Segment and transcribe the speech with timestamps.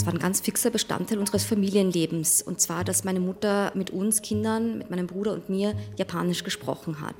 [0.00, 2.40] das war ein ganz fixer Bestandteil unseres Familienlebens.
[2.40, 7.02] Und zwar, dass meine Mutter mit uns Kindern, mit meinem Bruder und mir Japanisch gesprochen
[7.02, 7.16] hat.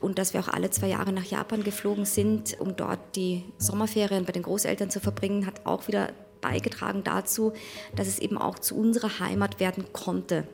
[0.00, 4.26] Und dass wir auch alle zwei Jahre nach Japan geflogen sind, um dort die Sommerferien
[4.26, 6.10] bei den Großeltern zu verbringen, hat auch wieder
[6.40, 7.52] beigetragen dazu,
[7.96, 10.44] dass es eben auch zu unserer Heimat werden konnte.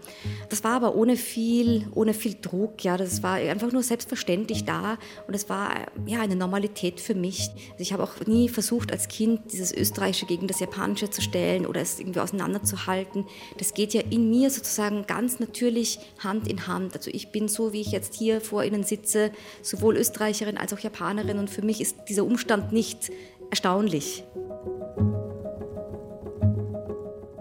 [0.48, 4.98] Das war aber ohne viel, ohne viel Druck, ja, das war einfach nur selbstverständlich da
[5.26, 5.70] und es war
[6.06, 7.50] ja eine Normalität für mich.
[7.72, 11.66] Also ich habe auch nie versucht als Kind dieses österreichische gegen das japanische zu stellen
[11.66, 13.26] oder es irgendwie auseinanderzuhalten.
[13.58, 16.96] Das geht ja in mir sozusagen ganz natürlich Hand in Hand.
[16.96, 19.30] Also ich bin so, wie ich jetzt hier vor Ihnen sitze,
[19.62, 23.10] sowohl Österreicherin als auch Japanerin und für mich ist dieser Umstand nicht
[23.50, 24.24] erstaunlich.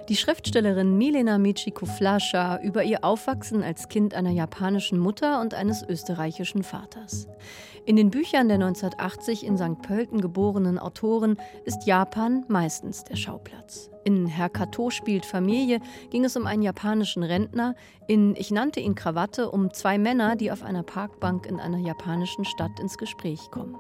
[0.08, 5.81] Die Schriftstellerin Milena Michiko Flascha über ihr Aufwachsen als Kind einer japanischen Mutter und eines
[5.81, 7.28] österreichischen Vaters.
[7.86, 9.81] In den Büchern der 1980 in St.
[9.81, 13.89] Pölten geborenen Autoren ist Japan meistens der Schauplatz.
[14.03, 15.80] In Herr Kato spielt Familie
[16.12, 17.73] ging es um einen japanischen Rentner,
[18.08, 22.45] in Ich nannte ihn Krawatte um zwei Männer, die auf einer Parkbank in einer japanischen
[22.45, 23.75] Stadt ins Gespräch kommen.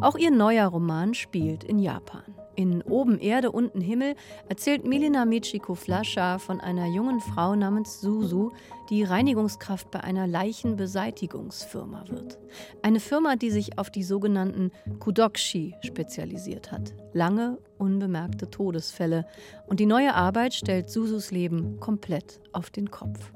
[0.00, 2.22] Auch ihr neuer Roman spielt in Japan.
[2.54, 4.14] In Oben Erde, unten Himmel
[4.48, 8.50] erzählt Milena Michiko Flascha von einer jungen Frau namens Susu,
[8.90, 12.38] die Reinigungskraft bei einer Leichenbeseitigungsfirma wird.
[12.82, 16.94] Eine Firma, die sich auf die sogenannten Kudokshi spezialisiert hat.
[17.12, 19.26] Lange, unbemerkte Todesfälle.
[19.66, 23.32] Und die neue Arbeit stellt Susus Leben komplett auf den Kopf.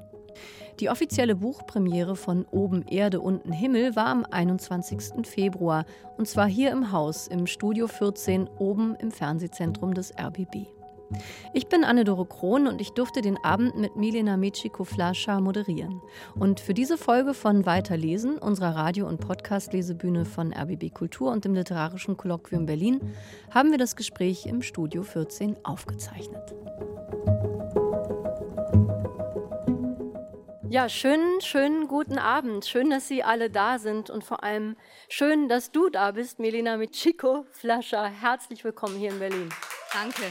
[0.79, 5.25] Die offizielle Buchpremiere von Oben Erde, unten Himmel war am 21.
[5.27, 5.85] Februar
[6.17, 10.67] und zwar hier im Haus im Studio 14 oben im Fernsehzentrum des RBB.
[11.53, 16.01] Ich bin Anne-Dore Krohn und ich durfte den Abend mit Milena Mechiko-Flascha moderieren.
[16.39, 21.53] Und für diese Folge von Weiterlesen, unserer Radio- und Podcast-Lesebühne von RBB Kultur und dem
[21.53, 22.99] Literarischen Kolloquium Berlin,
[23.51, 26.55] haben wir das Gespräch im Studio 14 aufgezeichnet.
[30.73, 32.65] Ja, schönen, schönen guten Abend.
[32.65, 34.75] Schön, dass Sie alle da sind und vor allem
[35.07, 38.05] schön, dass du da bist, Melina Michiko Flascher.
[38.05, 39.49] Herzlich willkommen hier in Berlin.
[39.93, 40.23] Danke.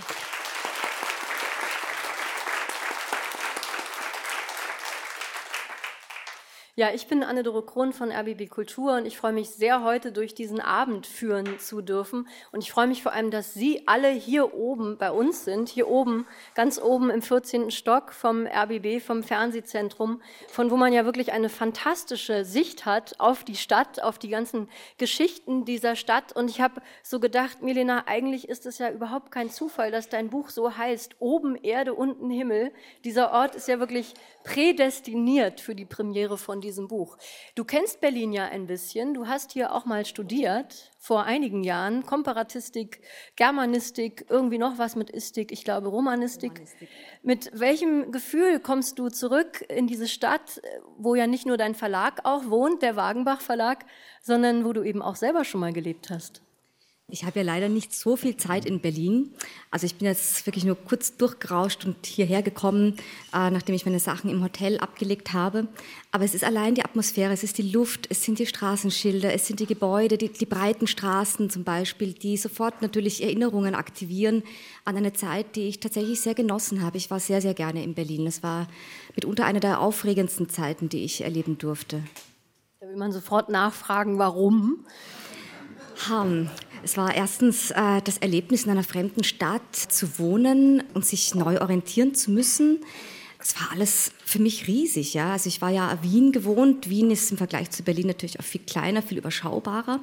[6.74, 10.34] Ja, ich bin Anne-Dore Krohn von RBB Kultur und ich freue mich sehr, heute durch
[10.34, 12.26] diesen Abend führen zu dürfen.
[12.50, 15.86] Und ich freue mich vor allem, dass Sie alle hier oben bei uns sind, hier
[15.86, 17.70] oben, ganz oben im 14.
[17.70, 23.44] Stock vom RBB, vom Fernsehzentrum, von wo man ja wirklich eine fantastische Sicht hat auf
[23.44, 26.34] die Stadt, auf die ganzen Geschichten dieser Stadt.
[26.34, 30.30] Und ich habe so gedacht, Milena, eigentlich ist es ja überhaupt kein Zufall, dass dein
[30.30, 32.72] Buch so heißt, oben Erde, unten Himmel.
[33.04, 37.18] Dieser Ort ist ja wirklich prädestiniert für die Premiere von diesem Buch.
[37.54, 39.12] Du kennst Berlin ja ein bisschen.
[39.12, 43.02] Du hast hier auch mal studiert vor einigen Jahren Komparatistik,
[43.36, 46.52] Germanistik, irgendwie noch was mit Istik, ich glaube Romanistik.
[46.52, 46.88] Romanistik.
[47.22, 50.62] Mit welchem Gefühl kommst du zurück in diese Stadt,
[50.96, 53.84] wo ja nicht nur dein Verlag auch wohnt, der Wagenbach Verlag,
[54.22, 56.42] sondern wo du eben auch selber schon mal gelebt hast?
[57.08, 59.34] Ich habe ja leider nicht so viel Zeit in Berlin.
[59.70, 62.96] Also ich bin jetzt wirklich nur kurz durchgerauscht und hierher gekommen,
[63.34, 65.68] äh, nachdem ich meine Sachen im Hotel abgelegt habe.
[66.10, 69.46] Aber es ist allein die Atmosphäre, es ist die Luft, es sind die Straßenschilder, es
[69.46, 74.42] sind die Gebäude, die, die breiten Straßen zum Beispiel, die sofort natürlich Erinnerungen aktivieren
[74.86, 76.96] an eine Zeit, die ich tatsächlich sehr genossen habe.
[76.96, 78.26] Ich war sehr, sehr gerne in Berlin.
[78.26, 78.68] Es war
[79.14, 82.02] mitunter eine der aufregendsten Zeiten, die ich erleben durfte.
[82.80, 84.86] Da will man sofort nachfragen, warum?
[86.08, 86.48] Hm.
[86.84, 91.60] Es war erstens äh, das Erlebnis, in einer fremden Stadt zu wohnen und sich neu
[91.60, 92.78] orientieren zu müssen.
[93.38, 95.14] Das war alles für mich riesig.
[95.14, 95.32] Ja?
[95.32, 96.88] Also ich war ja Wien gewohnt.
[96.88, 100.00] Wien ist im Vergleich zu Berlin natürlich auch viel kleiner, viel überschaubarer.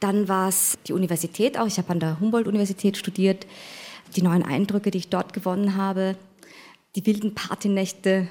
[0.00, 1.66] Dann war es die Universität auch.
[1.66, 3.46] Ich habe an der Humboldt-Universität studiert.
[4.16, 6.16] Die neuen Eindrücke, die ich dort gewonnen habe.
[6.96, 8.28] Die wilden Partynächte,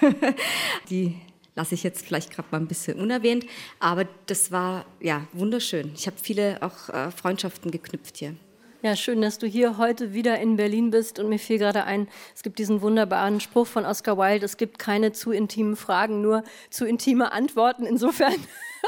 [0.90, 1.14] die
[1.56, 3.46] lasse ich jetzt vielleicht gerade mal ein bisschen unerwähnt.
[3.78, 5.92] Aber das war ja wunderschön.
[5.94, 8.34] Ich habe viele auch äh, Freundschaften geknüpft hier.
[8.82, 11.18] Ja, schön, dass du hier heute wieder in Berlin bist.
[11.18, 14.78] Und mir fiel gerade ein, es gibt diesen wunderbaren Spruch von Oscar Wilde, es gibt
[14.78, 17.86] keine zu intimen Fragen, nur zu intime Antworten.
[17.86, 18.34] Insofern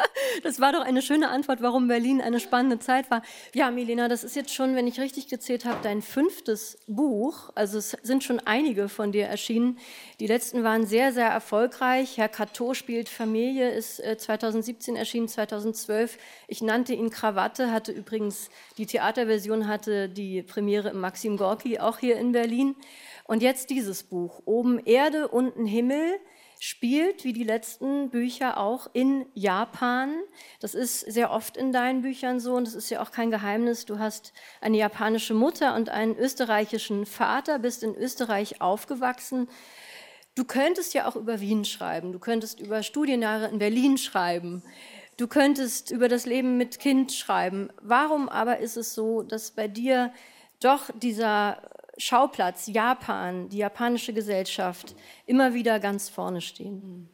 [0.42, 3.22] das war doch eine schöne Antwort, warum Berlin eine spannende Zeit war.
[3.54, 7.50] Ja, Milena, das ist jetzt schon, wenn ich richtig gezählt habe, dein fünftes Buch.
[7.54, 9.78] Also es sind schon einige von dir erschienen.
[10.20, 12.18] Die letzten waren sehr, sehr erfolgreich.
[12.18, 16.18] Herr Cateau spielt Familie, ist 2017 äh, erschienen, 2012.
[16.48, 21.98] Ich nannte ihn Krawatte, hatte übrigens, die Theaterversion hatte die Premiere im Maxim Gorki, auch
[21.98, 22.76] hier in Berlin.
[23.24, 26.18] Und jetzt dieses Buch, Oben Erde, unten Himmel
[26.58, 30.14] spielt, wie die letzten Bücher auch, in Japan.
[30.60, 33.84] Das ist sehr oft in deinen Büchern so und das ist ja auch kein Geheimnis.
[33.84, 39.48] Du hast eine japanische Mutter und einen österreichischen Vater, bist in Österreich aufgewachsen.
[40.34, 44.62] Du könntest ja auch über Wien schreiben, du könntest über Studienjahre in Berlin schreiben,
[45.16, 47.70] du könntest über das Leben mit Kind schreiben.
[47.80, 50.12] Warum aber ist es so, dass bei dir
[50.60, 51.62] doch dieser
[51.98, 54.94] Schauplatz Japan, die japanische Gesellschaft,
[55.26, 57.08] immer wieder ganz vorne stehen?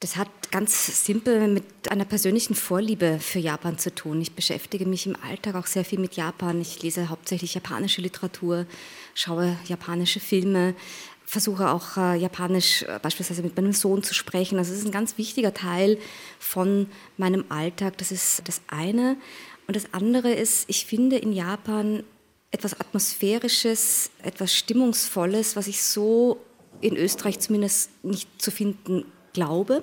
[0.00, 4.20] Das hat ganz simpel mit einer persönlichen Vorliebe für Japan zu tun.
[4.20, 6.60] Ich beschäftige mich im Alltag auch sehr viel mit Japan.
[6.60, 8.66] Ich lese hauptsächlich japanische Literatur,
[9.14, 10.74] schaue japanische Filme,
[11.24, 14.58] versuche auch äh, Japanisch äh, beispielsweise mit meinem Sohn zu sprechen.
[14.58, 15.98] Also es ist ein ganz wichtiger Teil
[16.38, 17.96] von meinem Alltag.
[17.96, 19.16] Das ist das eine.
[19.66, 22.04] Und das andere ist, ich finde in Japan
[22.54, 26.38] etwas Atmosphärisches, etwas Stimmungsvolles, was ich so
[26.80, 29.82] in Österreich zumindest nicht zu finden glaube.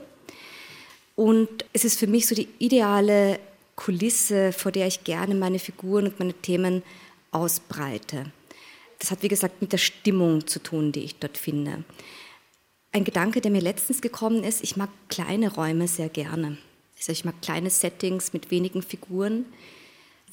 [1.16, 3.40] Und es ist für mich so die ideale
[3.76, 6.82] Kulisse, vor der ich gerne meine Figuren und meine Themen
[7.32, 8.32] ausbreite.
[9.00, 11.84] Das hat, wie gesagt, mit der Stimmung zu tun, die ich dort finde.
[12.94, 16.58] Ein Gedanke, der mir letztens gekommen ist, ich mag kleine Räume sehr gerne.
[16.98, 19.46] Also ich mag kleine Settings mit wenigen Figuren.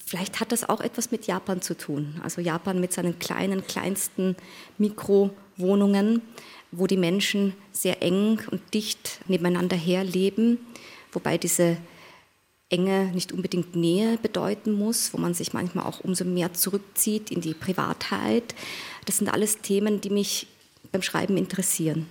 [0.09, 2.19] Vielleicht hat das auch etwas mit Japan zu tun.
[2.23, 4.35] Also Japan mit seinen kleinen, kleinsten
[4.79, 6.23] Mikrowohnungen,
[6.71, 10.57] wo die Menschen sehr eng und dicht nebeneinander herleben,
[11.11, 11.77] wobei diese
[12.69, 17.41] Enge nicht unbedingt Nähe bedeuten muss, wo man sich manchmal auch umso mehr zurückzieht in
[17.41, 18.55] die Privatheit.
[19.05, 20.47] Das sind alles Themen, die mich
[20.91, 22.07] beim Schreiben interessieren.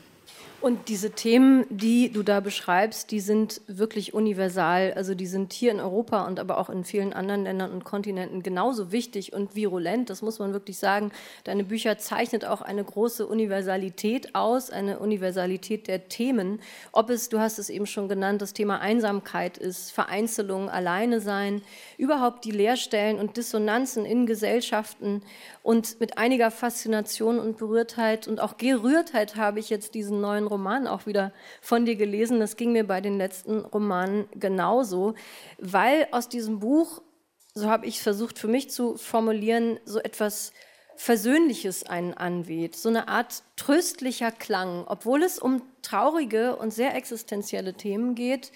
[0.61, 4.93] Und diese Themen, die du da beschreibst, die sind wirklich universal.
[4.97, 8.43] Also die sind hier in Europa und aber auch in vielen anderen Ländern und Kontinenten
[8.43, 10.11] genauso wichtig und virulent.
[10.11, 11.13] Das muss man wirklich sagen.
[11.45, 16.59] Deine Bücher zeichnet auch eine große Universalität aus, eine Universalität der Themen.
[16.91, 21.63] Ob es, du hast es eben schon genannt, das Thema Einsamkeit ist, Vereinzelung, Alleine sein,
[21.99, 25.23] überhaupt die Leerstellen und Dissonanzen in Gesellschaften
[25.63, 30.87] und mit einiger Faszination und Berührtheit und auch Gerührtheit habe ich jetzt diesen neuen Roman
[30.87, 32.41] auch wieder von dir gelesen.
[32.41, 35.15] Das ging mir bei den letzten Romanen genauso,
[35.59, 37.03] weil aus diesem Buch,
[37.55, 40.53] so habe ich versucht für mich zu formulieren, so etwas
[40.97, 47.75] Versöhnliches einen anweht, so eine Art tröstlicher Klang, obwohl es um traurige und sehr existenzielle
[47.75, 48.51] Themen geht.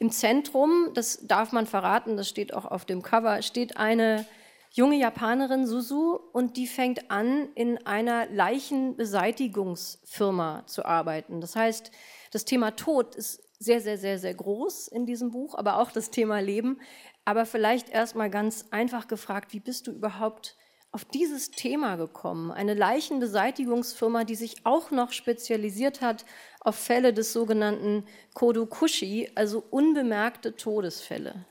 [0.00, 4.26] Im Zentrum, das darf man verraten, das steht auch auf dem Cover, steht eine
[4.74, 11.40] junge Japanerin Susu und die fängt an, in einer Leichenbeseitigungsfirma zu arbeiten.
[11.40, 11.92] Das heißt,
[12.32, 16.10] das Thema Tod ist sehr, sehr, sehr, sehr groß in diesem Buch, aber auch das
[16.10, 16.80] Thema Leben.
[17.24, 20.56] Aber vielleicht erst mal ganz einfach gefragt, wie bist du überhaupt
[20.90, 22.50] auf dieses Thema gekommen?
[22.50, 26.24] Eine Leichenbeseitigungsfirma, die sich auch noch spezialisiert hat
[26.58, 31.46] auf Fälle des sogenannten Kodokushi, also unbemerkte Todesfälle.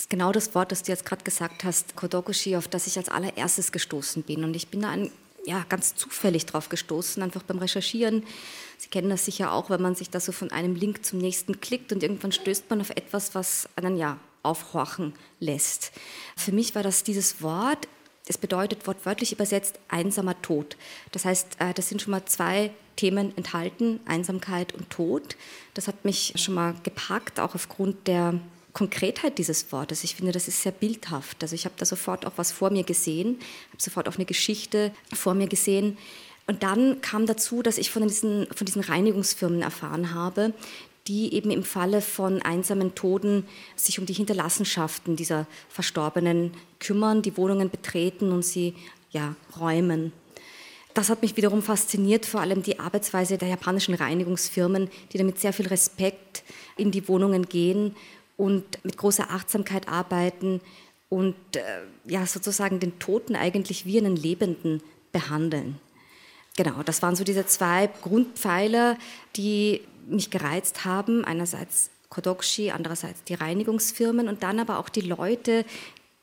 [0.00, 2.96] Das ist genau das Wort, das du jetzt gerade gesagt hast, Kodokushi, auf das ich
[2.96, 4.44] als allererstes gestoßen bin.
[4.44, 5.12] Und ich bin da ein,
[5.44, 8.24] ja, ganz zufällig drauf gestoßen, einfach beim Recherchieren.
[8.78, 11.60] Sie kennen das sicher auch, wenn man sich da so von einem Link zum nächsten
[11.60, 15.92] klickt und irgendwann stößt man auf etwas, was einen ja aufhorchen lässt.
[16.34, 17.86] Für mich war das dieses Wort,
[18.26, 20.78] es bedeutet wortwörtlich übersetzt einsamer Tod.
[21.12, 25.36] Das heißt, äh, das sind schon mal zwei Themen enthalten, Einsamkeit und Tod.
[25.74, 28.40] Das hat mich schon mal gepackt, auch aufgrund der
[28.72, 30.04] Konkretheit dieses Wortes.
[30.04, 31.42] Ich finde, das ist sehr bildhaft.
[31.42, 33.38] Also ich habe da sofort auch was vor mir gesehen,
[33.70, 35.98] habe sofort auch eine Geschichte vor mir gesehen.
[36.46, 40.52] Und dann kam dazu, dass ich von diesen, von diesen Reinigungsfirmen erfahren habe,
[41.06, 47.36] die eben im Falle von einsamen Toten sich um die Hinterlassenschaften dieser Verstorbenen kümmern, die
[47.36, 48.74] Wohnungen betreten und sie
[49.10, 50.12] ja, räumen.
[50.94, 55.52] Das hat mich wiederum fasziniert, vor allem die Arbeitsweise der japanischen Reinigungsfirmen, die damit sehr
[55.52, 56.42] viel Respekt
[56.76, 57.94] in die Wohnungen gehen
[58.40, 60.62] und mit großer Achtsamkeit arbeiten
[61.10, 61.60] und äh,
[62.06, 64.82] ja sozusagen den Toten eigentlich wie einen Lebenden
[65.12, 65.78] behandeln.
[66.56, 68.96] Genau, das waren so diese zwei Grundpfeiler,
[69.36, 71.22] die mich gereizt haben.
[71.22, 75.66] Einerseits Kodokshi, andererseits die Reinigungsfirmen und dann aber auch die Leute,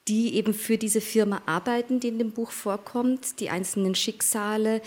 [0.08, 4.82] die eben für diese Firma arbeiten, die in dem Buch vorkommt, die einzelnen Schicksale.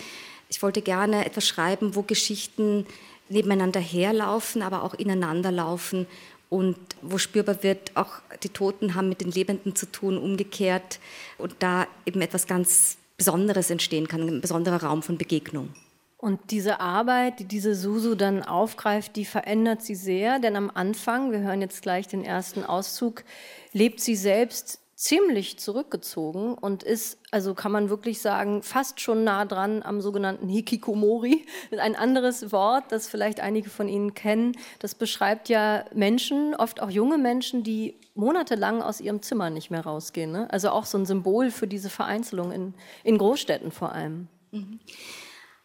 [0.49, 2.85] Ich wollte gerne etwas schreiben, wo Geschichten
[3.29, 6.07] nebeneinander herlaufen, aber auch ineinander laufen
[6.51, 10.99] und wo spürbar wird, auch die Toten haben mit den Lebenden zu tun, umgekehrt
[11.37, 15.69] und da eben etwas ganz Besonderes entstehen kann, ein besonderer Raum von Begegnung.
[16.17, 21.31] Und diese Arbeit, die diese Susu dann aufgreift, die verändert sie sehr, denn am Anfang,
[21.31, 23.23] wir hören jetzt gleich den ersten Auszug,
[23.71, 29.45] lebt sie selbst ziemlich zurückgezogen und ist, also kann man wirklich sagen, fast schon nah
[29.45, 31.47] dran am sogenannten Hikikomori.
[31.75, 34.51] Ein anderes Wort, das vielleicht einige von Ihnen kennen.
[34.77, 39.81] Das beschreibt ja Menschen, oft auch junge Menschen, die monatelang aus ihrem Zimmer nicht mehr
[39.81, 40.31] rausgehen.
[40.31, 40.47] Ne?
[40.51, 44.27] Also auch so ein Symbol für diese Vereinzelung in, in Großstädten vor allem.
[44.51, 44.79] Mhm.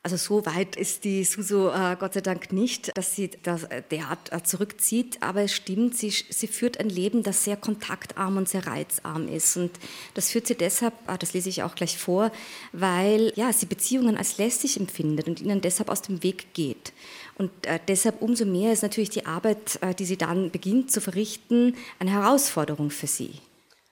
[0.07, 3.83] Also so weit ist die Suso äh, Gott sei Dank nicht, dass sie das äh,
[3.91, 5.21] derart äh, zurückzieht.
[5.21, 9.57] Aber es stimmt, sie, sie führt ein Leben, das sehr kontaktarm und sehr reizarm ist.
[9.57, 9.73] Und
[10.15, 12.31] das führt sie deshalb, äh, das lese ich auch gleich vor,
[12.71, 16.93] weil ja, sie Beziehungen als lästig empfindet und ihnen deshalb aus dem Weg geht.
[17.37, 21.01] Und äh, deshalb umso mehr ist natürlich die Arbeit, äh, die sie dann beginnt zu
[21.01, 23.41] verrichten, eine Herausforderung für sie.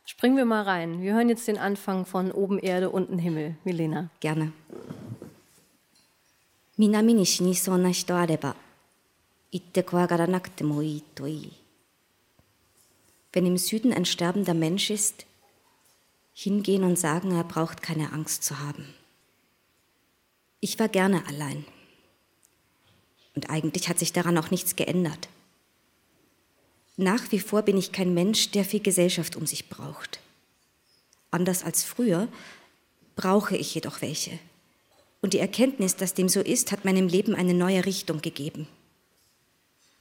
[0.04, 1.02] Springen wir mal rein.
[1.02, 3.56] Wir hören jetzt den Anfang von Oben Erde, unten Himmel.
[3.64, 4.10] Milena.
[4.20, 4.52] Gerne.
[6.77, 8.55] 南に死にそうな人あれば
[9.51, 11.53] 行って怖がらなくてもいいといい。
[13.31, 15.25] Wenn im Süden ein sterbender Mensch ist,
[16.33, 18.93] hingehen und sagen, er braucht keine Angst zu haben.
[20.61, 21.65] Ich war gerne allein.
[23.35, 25.29] Und eigentlich hat sich daran auch nichts geändert.
[26.97, 30.19] Nach wie vor bin ich kein Mensch, der viel Gesellschaft um sich braucht.
[31.31, 32.27] Anders als früher
[33.15, 34.39] brauche ich jedoch welche.
[35.24, 38.68] Und die Erkenntnis, dass dem so ist, hat meinem Leben eine neue Richtung gegeben.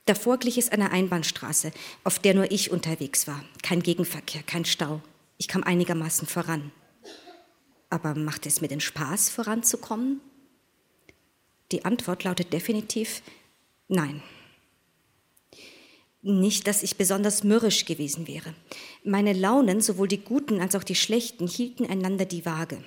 [0.03, 1.71] Davor glich es einer Einbahnstraße,
[2.03, 3.41] auf der nur ich unterwegs war.
[3.61, 5.01] Kein Gegenverkehr, kein Stau.
[5.37, 6.73] Ich kam einigermaßen voran.
[7.89, 10.19] Aber machte es mir den Spaß, voranzukommen?
[11.71, 13.21] Die Antwort lautet definitiv
[13.87, 14.21] nein.
[16.21, 18.53] Nicht, dass ich besonders mürrisch gewesen wäre.
[19.05, 22.83] Meine Launen, sowohl die guten als auch die schlechten, hielten einander die Waage.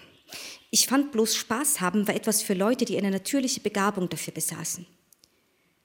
[0.77, 4.85] Ich fand bloß Spaß haben war etwas für Leute, die eine natürliche Begabung dafür besaßen.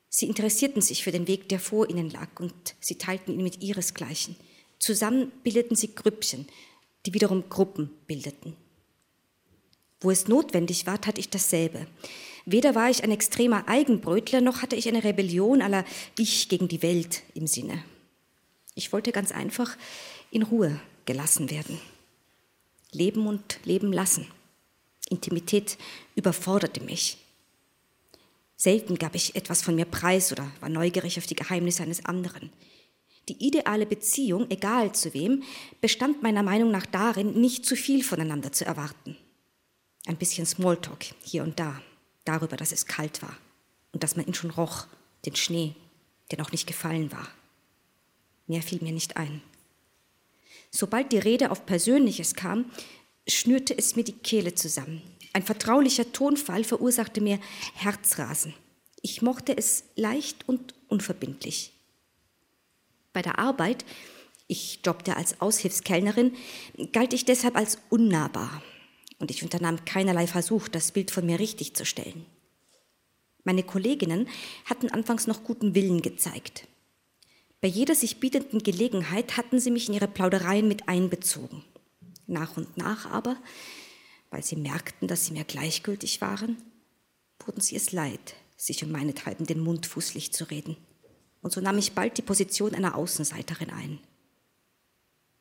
[0.10, 3.63] Sie interessierten sich für den Weg, der vor ihnen lag, und sie teilten ihn mit
[3.63, 4.36] ihresgleichen.
[4.79, 6.45] Zusammen bildeten sie Grüppchen,
[7.05, 8.57] die wiederum Gruppen bildeten.
[10.01, 11.88] Wo es notwendig war, tat ich dasselbe.
[12.45, 15.86] Weder war ich ein extremer Eigenbrötler, noch hatte ich eine Rebellion aller
[16.17, 17.81] Ich gegen die Welt im Sinne.
[18.75, 19.77] Ich wollte ganz einfach
[20.31, 21.79] in Ruhe gelassen werden.
[22.91, 24.27] Leben und leben lassen.
[25.12, 25.77] Intimität
[26.15, 27.18] überforderte mich.
[28.56, 32.51] Selten gab ich etwas von mir preis oder war neugierig auf die Geheimnisse eines anderen.
[33.27, 35.44] Die ideale Beziehung, egal zu wem,
[35.80, 39.18] bestand meiner Meinung nach darin, nicht zu viel voneinander zu erwarten.
[40.06, 41.82] Ein bisschen Smalltalk hier und da,
[42.25, 43.38] darüber, dass es kalt war
[43.94, 44.88] und dass man ihn schon roch,
[45.25, 45.75] den Schnee,
[46.32, 47.27] der noch nicht gefallen war.
[48.48, 49.41] Mehr fiel mir nicht ein.
[50.72, 52.65] Sobald die Rede auf Persönliches kam,
[53.34, 55.02] schnürte es mir die Kehle zusammen.
[55.34, 57.40] Ein vertraulicher Tonfall verursachte mir
[57.76, 58.54] Herzrasen.
[59.02, 61.72] Ich mochte es leicht und unverbindlich.
[63.14, 63.86] Bei der Arbeit,
[64.48, 66.34] ich jobbte als Aushilfskellnerin,
[66.92, 68.62] galt ich deshalb als unnahbar
[69.20, 72.26] und ich unternahm keinerlei Versuch, das Bild von mir richtig zu stellen.
[73.44, 74.28] Meine Kolleginnen
[74.66, 76.68] hatten anfangs noch guten Willen gezeigt.
[77.60, 81.64] Bei jeder sich bietenden Gelegenheit hatten sie mich in ihre Plaudereien mit einbezogen.
[82.28, 83.38] Nach und nach aber,
[84.30, 86.58] weil sie merkten, dass sie mir gleichgültig waren,
[87.46, 90.78] wurden sie es leid, sich um meinethalben den Mund fußlich zu reden.
[91.42, 94.00] Und so nahm ich bald die Position einer Außenseiterin ein.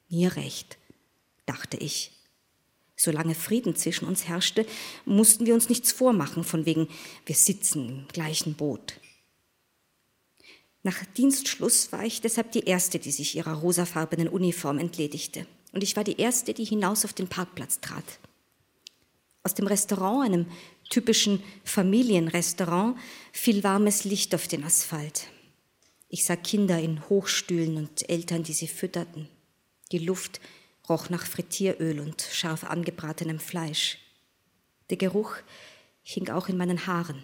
[0.09, 0.79] Mir recht,
[1.47, 2.13] dachte ich.
[2.97, 4.67] Solange Frieden zwischen uns herrschte,
[5.07, 6.89] mussten wir uns nichts vormachen, von wegen,
[7.25, 9.01] wir sitzen im gleichen Boot.
[10.83, 15.47] Nach Dienstschluss war ich deshalb die Erste, die sich ihrer rosafarbenen Uniform entledigte.
[15.73, 18.05] Und ich war die Erste, die hinaus auf den Parkplatz trat.
[19.43, 20.47] Aus dem Restaurant, einem
[20.91, 22.99] typischen Familienrestaurant,
[23.33, 25.29] fiel warmes Licht auf den Asphalt.
[26.09, 29.29] Ich sah Kinder in Hochstühlen und Eltern, die sie fütterten.
[29.93, 30.41] Die Luft
[30.89, 33.99] roch nach Frittieröl und scharf angebratenem Fleisch.
[34.91, 35.37] Der Geruch
[36.03, 37.23] hing auch in meinen Haaren.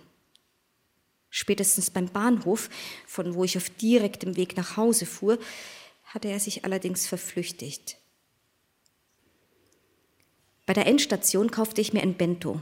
[1.28, 2.70] Spätestens beim Bahnhof,
[3.06, 5.38] von wo ich auf direktem Weg nach Hause fuhr,
[6.04, 7.98] hatte er sich allerdings verflüchtigt.
[10.66, 12.60] Bei der Endstation kaufte ich mir ein Bento.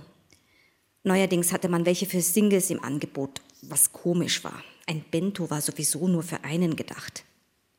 [1.05, 4.63] Neuerdings hatte man welche für Singles im Angebot, was komisch war.
[4.87, 7.25] Ein Bento war sowieso nur für einen gedacht.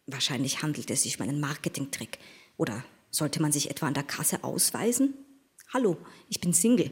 [0.07, 2.17] Wahrscheinlich handelte es sich um einen Marketingtrick.
[2.57, 5.13] Oder sollte man sich etwa an der Kasse ausweisen?
[5.71, 5.95] Hallo,
[6.27, 6.89] ich bin Single.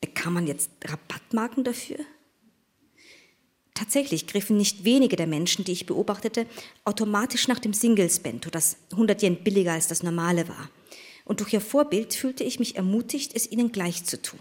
[0.00, 1.98] Bekam man jetzt Rabattmarken dafür?
[3.74, 6.46] Tatsächlich griffen nicht wenige der Menschen, die ich beobachtete,
[6.84, 10.70] automatisch nach dem Singles-Bento, das 100 Yen billiger als das normale war
[11.24, 14.40] und durch ihr Vorbild fühlte ich mich ermutigt, es ihnen gleich zu tun.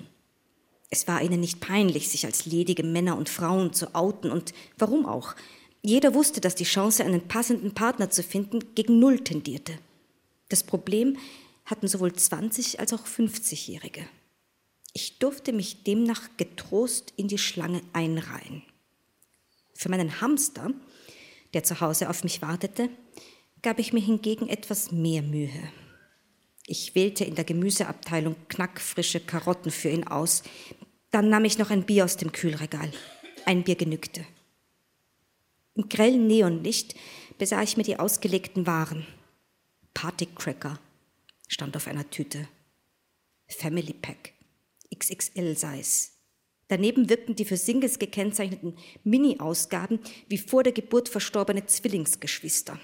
[0.89, 5.05] Es war ihnen nicht peinlich, sich als ledige Männer und Frauen zu outen und warum
[5.05, 5.35] auch?
[5.81, 9.73] Jeder wusste, dass die Chance, einen passenden Partner zu finden, gegen Null tendierte.
[10.49, 11.17] Das Problem,
[11.65, 14.05] hatten sowohl 20 als auch 50-Jährige.
[14.93, 18.61] Ich durfte mich demnach getrost in die Schlange einreihen.
[19.73, 20.71] Für meinen Hamster,
[21.53, 22.89] der zu Hause auf mich wartete,
[23.61, 25.71] gab ich mir hingegen etwas mehr Mühe.
[26.65, 30.43] Ich wählte in der Gemüseabteilung knackfrische Karotten für ihn aus.
[31.11, 32.91] Dann nahm ich noch ein Bier aus dem Kühlregal.
[33.45, 34.25] Ein Bier genügte.
[35.75, 36.95] Im grellen Neonlicht
[37.37, 39.05] besah ich mir die ausgelegten Waren.
[39.93, 40.79] Partycracker
[41.47, 42.47] stand auf einer Tüte.
[43.47, 44.33] Family Pack,
[44.95, 46.09] XXL Size.
[46.69, 52.79] Daneben wirkten die für Singles gekennzeichneten Mini-Ausgaben wie vor der Geburt verstorbene Zwillingsgeschwister.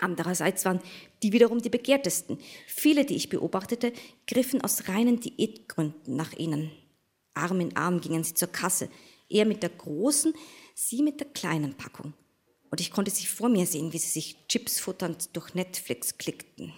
[0.00, 0.80] Andererseits waren
[1.22, 2.38] die wiederum die begehrtesten.
[2.66, 3.92] Viele, die ich beobachtete,
[4.26, 6.70] griffen aus reinen Diätgründen nach ihnen.
[7.34, 8.90] Arm in Arm gingen sie zur Kasse,
[9.28, 10.34] er mit der großen,
[10.74, 12.14] sie mit der kleinen Packung.
[12.70, 16.72] Und ich konnte sie vor mir sehen, wie sie sich Chips futternd durch Netflix klickten.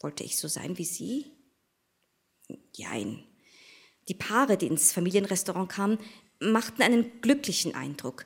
[0.00, 1.26] Wollte ich so sein wie sie?
[2.74, 3.24] Jein.
[4.08, 5.98] Die Paare, die ins Familienrestaurant kamen,
[6.40, 8.24] machten einen glücklichen Eindruck.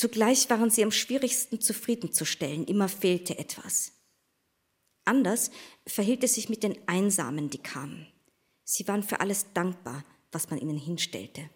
[0.00, 3.92] Zugleich waren sie am schwierigsten zufriedenzustellen, immer fehlte etwas.
[5.04, 5.50] Anders
[5.86, 8.06] verhielt es sich mit den Einsamen, die kamen.
[8.64, 11.50] Sie waren für alles dankbar, was man ihnen hinstellte.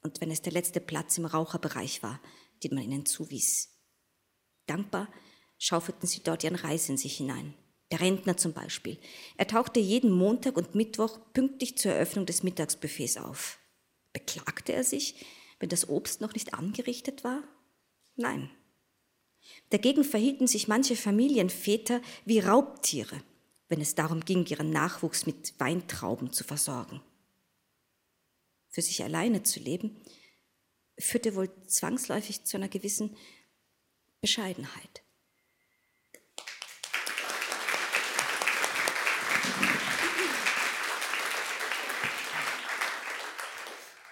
[0.00, 2.20] Und wenn es der letzte Platz im Raucherbereich war,
[2.62, 3.76] den man ihnen zuwies.
[4.66, 5.08] Dankbar
[5.58, 7.52] schaufelten sie dort ihren Reis in sich hinein.
[7.90, 8.96] Der Rentner zum Beispiel.
[9.36, 13.58] Er tauchte jeden Montag und Mittwoch pünktlich zur Eröffnung des Mittagsbuffets auf.
[14.12, 15.26] Beklagte er sich,
[15.58, 17.42] wenn das Obst noch nicht angerichtet war?
[18.18, 18.50] Nein.
[19.70, 23.22] Dagegen verhielten sich manche Familienväter wie Raubtiere,
[23.68, 27.00] wenn es darum ging, ihren Nachwuchs mit Weintrauben zu versorgen.
[28.68, 29.96] Für sich alleine zu leben,
[30.98, 33.16] führte wohl zwangsläufig zu einer gewissen
[34.20, 35.04] Bescheidenheit.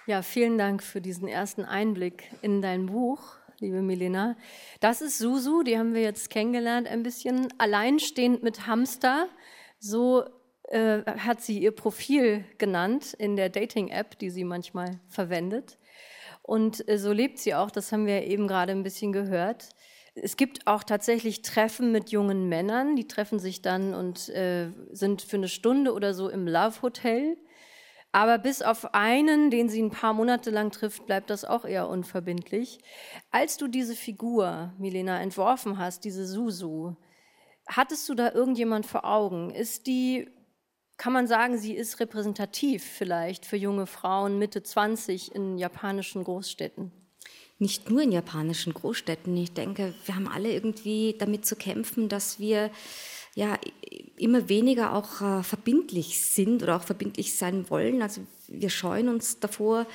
[0.05, 4.37] Ja, vielen Dank für diesen ersten Einblick in dein Buch, liebe Milena.
[4.79, 9.27] Das ist Susu, die haben wir jetzt kennengelernt, ein bisschen alleinstehend mit Hamster.
[9.79, 10.25] So
[10.63, 15.79] äh, hat sie ihr Profil genannt in der Dating-App, die sie manchmal verwendet.
[16.43, 19.69] Und äh, so lebt sie auch, das haben wir eben gerade ein bisschen gehört.
[20.13, 25.21] Es gibt auch tatsächlich Treffen mit jungen Männern, die treffen sich dann und äh, sind
[25.21, 27.37] für eine Stunde oder so im Love Hotel
[28.11, 31.89] aber bis auf einen, den sie ein paar Monate lang trifft, bleibt das auch eher
[31.89, 32.79] unverbindlich.
[33.31, 36.95] Als du diese Figur, Milena, entworfen hast, diese Susu,
[37.67, 39.51] hattest du da irgendjemand vor Augen?
[39.51, 40.29] Ist die,
[40.97, 46.91] kann man sagen, sie ist repräsentativ vielleicht für junge Frauen Mitte 20 in japanischen Großstädten?
[47.59, 49.35] Nicht nur in japanischen Großstädten.
[49.35, 52.69] Ich denke, wir haben alle irgendwie damit zu kämpfen, dass wir
[53.37, 53.59] ja
[54.17, 58.01] immer weniger auch äh, verbindlich sind oder auch verbindlich sein wollen.
[58.01, 59.85] Also wir scheuen uns davor,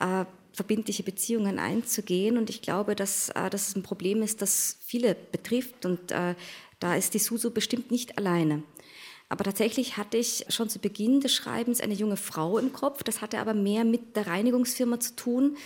[0.00, 2.36] äh, verbindliche Beziehungen einzugehen.
[2.36, 5.86] Und ich glaube, dass äh, das ein Problem ist, das viele betrifft.
[5.86, 6.34] Und äh,
[6.78, 8.62] da ist die Susu bestimmt nicht alleine.
[9.30, 13.02] Aber tatsächlich hatte ich schon zu Beginn des Schreibens eine junge Frau im Kopf.
[13.02, 15.56] Das hatte aber mehr mit der Reinigungsfirma zu tun.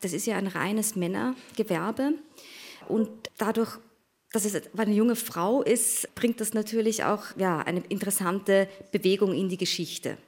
[0.00, 2.14] Das ist ja ein reines Männergewerbe.
[2.88, 3.78] Und dadurch
[4.32, 9.48] dass es eine junge Frau ist, bringt das natürlich auch ja, eine interessante Bewegung in
[9.48, 10.18] die Geschichte.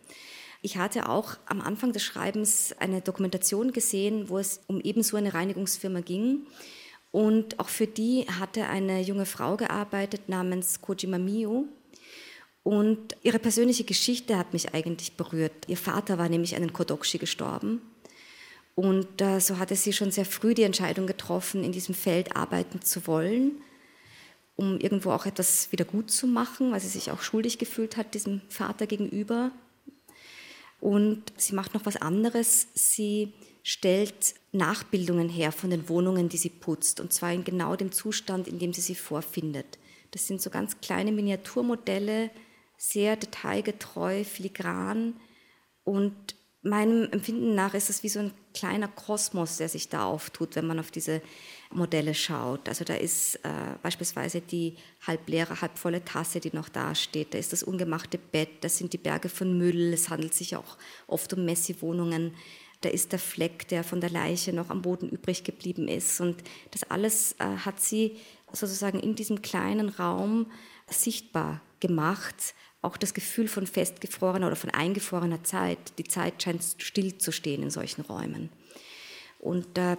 [0.63, 5.35] Ich hatte auch am Anfang des Schreibens eine Dokumentation gesehen, wo es um ebenso eine
[5.35, 6.47] Reinigungsfirma ging.
[7.11, 11.67] Und auch für die hatte eine junge Frau gearbeitet namens Kojima Mio.
[12.63, 15.67] Und ihre persönliche Geschichte hat mich eigentlich berührt.
[15.67, 17.81] Ihr Vater war nämlich an den Kodoshi gestorben.
[18.75, 22.83] Und äh, so hatte sie schon sehr früh die Entscheidung getroffen, in diesem Feld arbeiten
[22.83, 23.63] zu wollen
[24.61, 28.13] um irgendwo auch etwas wieder gut zu machen, weil sie sich auch schuldig gefühlt hat
[28.13, 29.53] diesem Vater gegenüber.
[30.81, 32.69] Und sie macht noch was anderes.
[32.75, 37.91] Sie stellt Nachbildungen her von den Wohnungen, die sie putzt, und zwar in genau dem
[37.91, 39.79] Zustand, in dem sie sie vorfindet.
[40.11, 42.31] Das sind so ganz kleine Miniaturmodelle,
[42.77, 45.15] sehr detailgetreu, filigran.
[45.85, 50.57] Und meinem Empfinden nach ist es wie so ein kleiner Kosmos, der sich da auftut,
[50.57, 51.23] wenn man auf diese
[51.71, 52.69] Modelle schaut.
[52.69, 57.35] Also da ist äh, beispielsweise die halbleere, halbvolle Tasse, die noch da steht.
[57.35, 59.93] Da ist das ungemachte Bett, das sind die Berge von Müll.
[59.93, 62.35] Es handelt sich auch oft um Messi-Wohnungen.
[62.81, 66.21] Da ist der Fleck, der von der Leiche noch am Boden übrig geblieben ist.
[66.21, 68.17] Und das alles äh, hat sie
[68.53, 70.51] sozusagen in diesem kleinen Raum
[70.89, 72.55] sichtbar gemacht.
[72.83, 75.79] Auch das Gefühl von festgefrorener oder von eingefrorener Zeit.
[75.99, 78.51] Die Zeit scheint still zu stehen in solchen Räumen.
[79.39, 79.97] Und äh,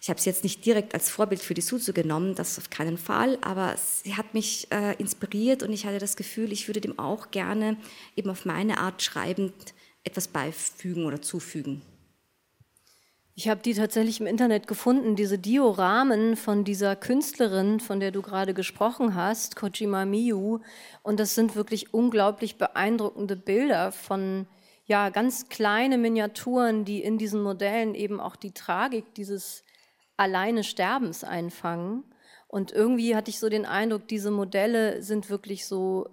[0.00, 2.98] ich habe sie jetzt nicht direkt als Vorbild für die Suzu genommen, das auf keinen
[2.98, 6.98] Fall, aber sie hat mich äh, inspiriert und ich hatte das Gefühl, ich würde dem
[6.98, 7.76] auch gerne
[8.16, 9.54] eben auf meine Art schreibend
[10.02, 11.82] etwas beifügen oder zufügen.
[13.40, 18.20] Ich habe die tatsächlich im Internet gefunden, diese Dioramen von dieser Künstlerin, von der du
[18.20, 20.60] gerade gesprochen hast, Kojima Miyu.
[21.02, 24.46] Und das sind wirklich unglaublich beeindruckende Bilder von
[24.84, 29.64] ja, ganz kleine Miniaturen, die in diesen Modellen eben auch die Tragik dieses
[30.18, 32.04] alleine Sterbens einfangen.
[32.46, 36.10] Und irgendwie hatte ich so den Eindruck, diese Modelle sind wirklich so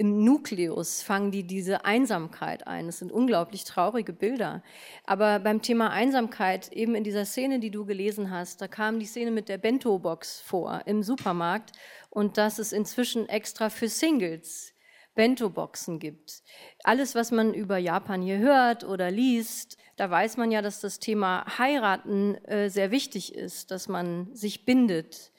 [0.00, 2.88] im Nukleus fangen die diese Einsamkeit ein.
[2.88, 4.62] Es sind unglaublich traurige Bilder.
[5.04, 9.04] Aber beim Thema Einsamkeit, eben in dieser Szene, die du gelesen hast, da kam die
[9.04, 11.72] Szene mit der Bento-Box vor im Supermarkt
[12.08, 14.72] und dass es inzwischen extra für Singles
[15.16, 16.44] Bento-Boxen gibt.
[16.82, 20.98] Alles, was man über Japan hier hört oder liest, da weiß man ja, dass das
[20.98, 25.30] Thema Heiraten äh, sehr wichtig ist, dass man sich bindet,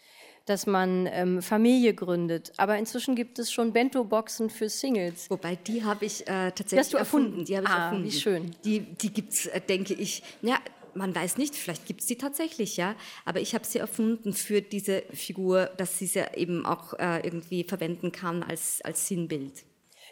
[0.45, 2.51] dass man ähm, Familie gründet.
[2.57, 5.29] Aber inzwischen gibt es schon Bento-Boxen für Singles.
[5.29, 7.27] Wobei, die habe ich äh, tatsächlich erfunden.
[7.27, 7.45] erfunden.
[7.45, 8.05] Die habe ich ah, erfunden.
[8.05, 8.51] Wie schön.
[8.63, 10.23] Die, die gibt es, äh, denke ich.
[10.41, 10.59] Ja,
[10.93, 12.95] man weiß nicht, vielleicht gibt es sie tatsächlich, ja.
[13.25, 17.63] Aber ich habe sie erfunden für diese Figur, dass sie sie eben auch äh, irgendwie
[17.63, 19.63] verwenden kann als, als Sinnbild.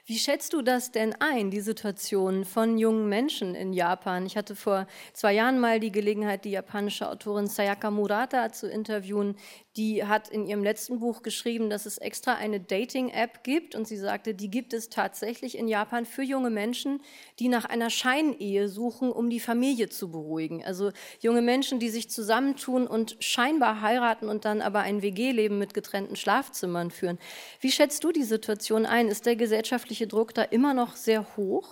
[0.09, 4.25] Wie schätzt du das denn ein, die Situation von jungen Menschen in Japan?
[4.25, 9.35] Ich hatte vor zwei Jahren mal die Gelegenheit, die japanische Autorin Sayaka Murata zu interviewen,
[9.77, 13.97] die hat in ihrem letzten Buch geschrieben, dass es extra eine Dating-App gibt und sie
[13.97, 17.01] sagte, die gibt es tatsächlich in Japan für junge Menschen,
[17.37, 20.65] die nach einer Scheinehe suchen, um die Familie zu beruhigen.
[20.65, 25.73] Also junge Menschen, die sich zusammentun und scheinbar heiraten und dann aber ein WG-Leben mit
[25.73, 27.19] getrennten Schlafzimmern führen.
[27.59, 29.07] Wie schätzt du die Situation ein?
[29.07, 31.69] Ist der gesellschaftliche Druck da immer noch sehr hoch?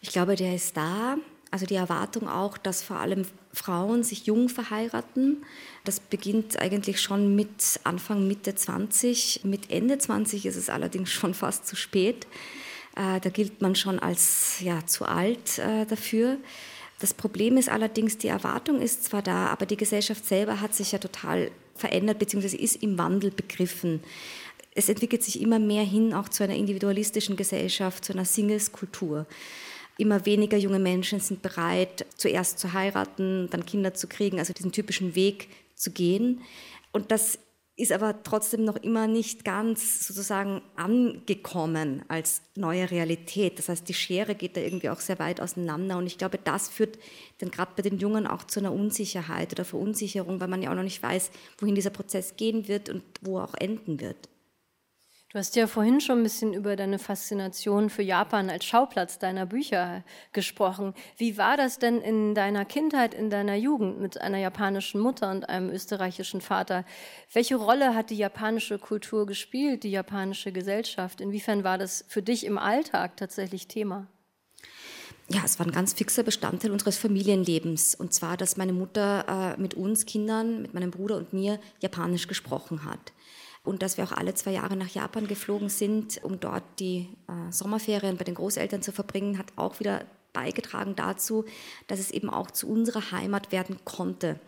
[0.00, 1.16] Ich glaube, der ist da.
[1.50, 5.44] Also die Erwartung auch, dass vor allem Frauen sich jung verheiraten.
[5.84, 9.40] Das beginnt eigentlich schon mit Anfang, Mitte 20.
[9.44, 12.26] Mit Ende 20 ist es allerdings schon fast zu spät.
[12.94, 16.38] Äh, da gilt man schon als ja, zu alt äh, dafür.
[17.00, 20.92] Das Problem ist allerdings, die Erwartung ist zwar da, aber die Gesellschaft selber hat sich
[20.92, 22.56] ja total verändert bzw.
[22.56, 24.00] ist im Wandel begriffen.
[24.74, 29.26] Es entwickelt sich immer mehr hin auch zu einer individualistischen Gesellschaft, zu einer Singles-Kultur.
[30.00, 34.72] Immer weniger junge Menschen sind bereit, zuerst zu heiraten, dann Kinder zu kriegen, also diesen
[34.72, 36.40] typischen Weg zu gehen.
[36.90, 37.38] Und das
[37.76, 43.58] ist aber trotzdem noch immer nicht ganz sozusagen angekommen als neue Realität.
[43.58, 45.98] Das heißt, die Schere geht da irgendwie auch sehr weit auseinander.
[45.98, 46.98] Und ich glaube, das führt
[47.36, 50.76] dann gerade bei den Jungen auch zu einer Unsicherheit oder Verunsicherung, weil man ja auch
[50.76, 54.30] noch nicht weiß, wohin dieser Prozess gehen wird und wo er auch enden wird.
[55.32, 59.46] Du hast ja vorhin schon ein bisschen über deine Faszination für Japan als Schauplatz deiner
[59.46, 60.92] Bücher gesprochen.
[61.18, 65.48] Wie war das denn in deiner Kindheit, in deiner Jugend mit einer japanischen Mutter und
[65.48, 66.84] einem österreichischen Vater?
[67.32, 71.20] Welche Rolle hat die japanische Kultur gespielt, die japanische Gesellschaft?
[71.20, 74.08] Inwiefern war das für dich im Alltag tatsächlich Thema?
[75.32, 77.94] ja, es war ein ganz fixer Bestandteil unseres Familienlebens.
[77.94, 82.26] Und zwar, dass meine Mutter äh, mit uns Kindern, mit meinem Bruder und mir Japanisch
[82.26, 83.12] gesprochen hat
[83.62, 87.52] und dass wir auch alle zwei Jahre nach Japan geflogen sind, um dort die äh,
[87.52, 91.44] Sommerferien bei den Großeltern zu verbringen, hat auch wieder beigetragen dazu,
[91.86, 94.38] dass es eben auch zu unserer Heimat werden konnte.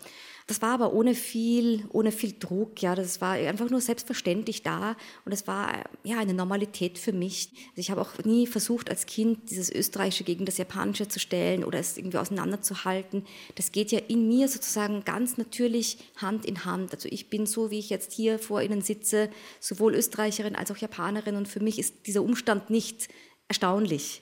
[0.52, 4.96] Das war aber ohne viel, ohne viel Druck, ja, das war einfach nur selbstverständlich da
[5.24, 7.48] und es war ja eine Normalität für mich.
[7.70, 11.64] Also ich habe auch nie versucht als Kind dieses Österreichische gegen das Japanische zu stellen
[11.64, 13.24] oder es irgendwie auseinanderzuhalten.
[13.54, 16.92] Das geht ja in mir sozusagen ganz natürlich Hand in Hand.
[16.92, 20.76] Also ich bin so, wie ich jetzt hier vor Ihnen sitze, sowohl Österreicherin als auch
[20.76, 23.08] Japanerin und für mich ist dieser Umstand nicht
[23.48, 24.20] erstaunlich.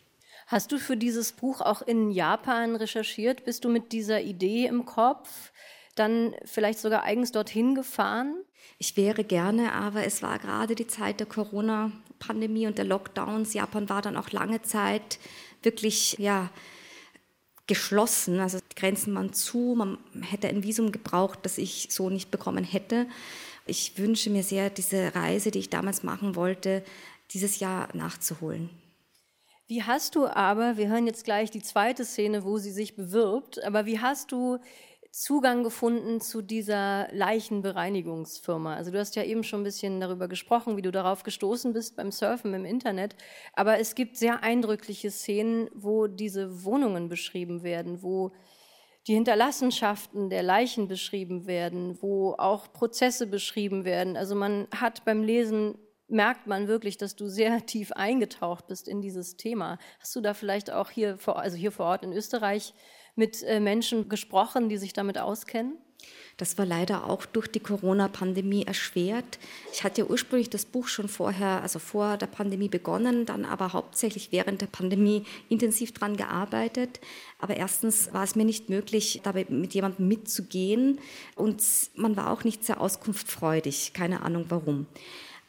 [0.51, 3.45] Hast du für dieses Buch auch in Japan recherchiert?
[3.45, 5.53] Bist du mit dieser Idee im Kopf?
[5.95, 8.35] Dann vielleicht sogar eigens dorthin gefahren?
[8.79, 13.55] Ich wäre gerne, aber es war gerade die Zeit der Corona-Pandemie und der Lockdowns.
[13.55, 15.19] Japan war dann auch lange Zeit
[15.63, 16.51] wirklich, ja,
[17.71, 18.41] geschlossen.
[18.41, 19.75] Also die Grenzen waren zu.
[19.77, 23.07] Man hätte ein Visum gebraucht, das ich so nicht bekommen hätte.
[23.65, 26.83] Ich wünsche mir sehr, diese Reise, die ich damals machen wollte,
[27.33, 28.71] dieses Jahr nachzuholen.
[29.69, 33.63] Wie hast du aber, wir hören jetzt gleich die zweite Szene, wo sie sich bewirbt,
[33.63, 34.59] aber wie hast du
[35.11, 38.75] Zugang gefunden zu dieser Leichenbereinigungsfirma?
[38.75, 41.97] Also du hast ja eben schon ein bisschen darüber gesprochen, wie du darauf gestoßen bist
[41.97, 43.17] beim Surfen im Internet.
[43.55, 48.33] Aber es gibt sehr eindrückliche Szenen, wo diese Wohnungen beschrieben werden, wo
[49.07, 54.17] die Hinterlassenschaften der Leichen beschrieben werden, wo auch Prozesse beschrieben werden.
[54.17, 55.77] Also man hat beim Lesen
[56.11, 59.79] merkt man wirklich, dass du sehr tief eingetaucht bist in dieses Thema.
[60.01, 62.75] Hast du da vielleicht auch hier vor, also hier vor Ort in Österreich
[63.17, 65.75] mit äh, Menschen gesprochen, die sich damit auskennen?
[66.41, 69.39] Das war leider auch durch die Corona-Pandemie erschwert.
[69.75, 73.75] Ich hatte ja ursprünglich das Buch schon vorher, also vor der Pandemie begonnen, dann aber
[73.75, 77.01] hauptsächlich während der Pandemie intensiv daran gearbeitet.
[77.41, 80.99] Aber erstens war es mir nicht möglich, dabei mit jemandem mitzugehen
[81.37, 81.63] und
[81.95, 84.87] man war auch nicht sehr auskunftfreudig, keine Ahnung warum.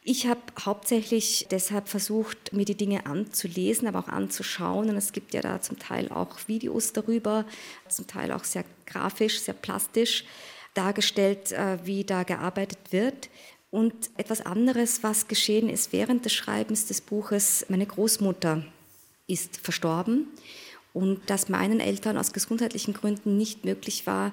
[0.04, 4.90] Ich habe hauptsächlich deshalb versucht, mir die Dinge anzulesen, aber auch anzuschauen.
[4.90, 7.44] Und es gibt ja da zum Teil auch Videos darüber,
[7.88, 10.24] zum Teil auch sehr grafisch, sehr plastisch
[10.74, 13.30] dargestellt, äh, wie da gearbeitet wird.
[13.70, 18.64] Und etwas anderes, was geschehen ist während des Schreibens des Buches, meine Großmutter
[19.28, 20.26] ist verstorben.
[20.92, 24.32] Und dass meinen Eltern aus gesundheitlichen Gründen nicht möglich war,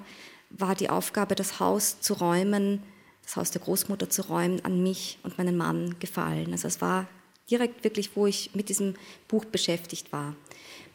[0.50, 2.82] war die Aufgabe, das Haus zu räumen,
[3.30, 6.50] das Haus der Großmutter zu räumen, an mich und meinen Mann gefallen.
[6.50, 7.06] Also es war
[7.48, 8.94] direkt wirklich, wo ich mit diesem
[9.28, 10.34] Buch beschäftigt war.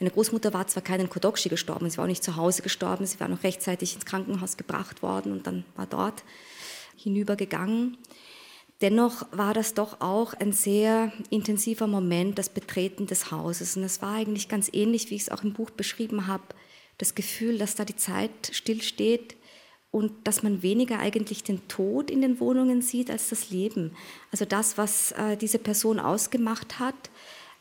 [0.02, 3.22] Meine Großmutter war zwar keinen Kodokschi gestorben, sie war auch nicht zu Hause gestorben, sie
[3.22, 6.24] war noch rechtzeitig ins Krankenhaus gebracht worden und dann war dort
[6.98, 7.98] hinübergegangen.
[8.82, 13.78] Dennoch war das doch auch ein sehr intensiver Moment, das Betreten des Hauses.
[13.78, 16.44] Und es war eigentlich ganz ähnlich, wie ich es auch im Buch beschrieben habe,
[16.98, 19.38] das Gefühl, dass da die Zeit stillsteht,
[19.96, 23.96] und dass man weniger eigentlich den Tod in den Wohnungen sieht als das Leben.
[24.30, 26.96] Also das, was äh, diese Person ausgemacht hat,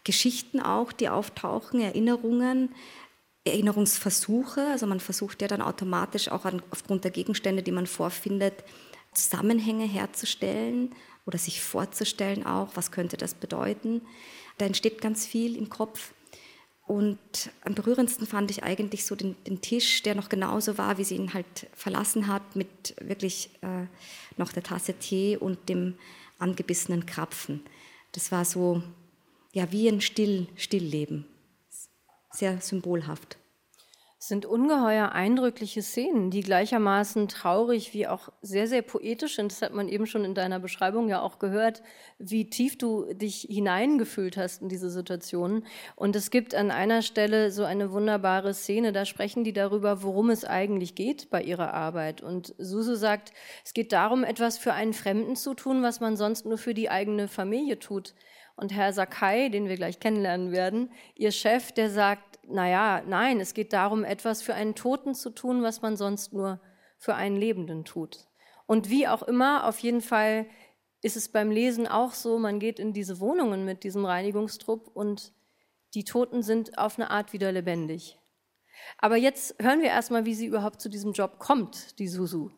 [0.02, 2.74] Geschichten auch, die auftauchen, Erinnerungen,
[3.44, 4.66] Erinnerungsversuche.
[4.66, 8.64] Also man versucht ja dann automatisch auch an, aufgrund der Gegenstände, die man vorfindet,
[9.12, 10.92] Zusammenhänge herzustellen
[11.26, 14.02] oder sich vorzustellen auch, was könnte das bedeuten.
[14.58, 16.13] Da entsteht ganz viel im Kopf.
[16.86, 21.04] Und am berührendsten fand ich eigentlich so den, den, Tisch, der noch genauso war, wie
[21.04, 23.86] sie ihn halt verlassen hat, mit wirklich äh,
[24.36, 25.94] noch der Tasse Tee und dem
[26.38, 27.62] angebissenen Krapfen.
[28.12, 28.82] Das war so,
[29.52, 31.24] ja, wie ein Still, Stillleben.
[32.30, 33.38] Sehr symbolhaft
[34.28, 39.52] sind ungeheuer eindrückliche Szenen, die gleichermaßen traurig wie auch sehr, sehr poetisch sind.
[39.52, 41.82] Das hat man eben schon in deiner Beschreibung ja auch gehört,
[42.18, 45.66] wie tief du dich hineingefühlt hast in diese Situationen.
[45.94, 50.30] Und es gibt an einer Stelle so eine wunderbare Szene, da sprechen die darüber, worum
[50.30, 52.22] es eigentlich geht bei ihrer Arbeit.
[52.22, 53.32] Und Susu sagt,
[53.64, 56.88] es geht darum, etwas für einen Fremden zu tun, was man sonst nur für die
[56.88, 58.14] eigene Familie tut.
[58.56, 63.54] Und Herr Sakai, den wir gleich kennenlernen werden, ihr Chef, der sagt, naja, nein, es
[63.54, 66.60] geht darum, etwas für einen Toten zu tun, was man sonst nur
[66.98, 68.26] für einen Lebenden tut.
[68.66, 70.46] Und wie auch immer, auf jeden Fall
[71.02, 75.32] ist es beim Lesen auch so, man geht in diese Wohnungen mit diesem Reinigungstrupp und
[75.92, 78.18] die Toten sind auf eine Art wieder lebendig.
[78.98, 82.50] Aber jetzt hören wir erstmal, wie sie überhaupt zu diesem Job kommt, die Susu.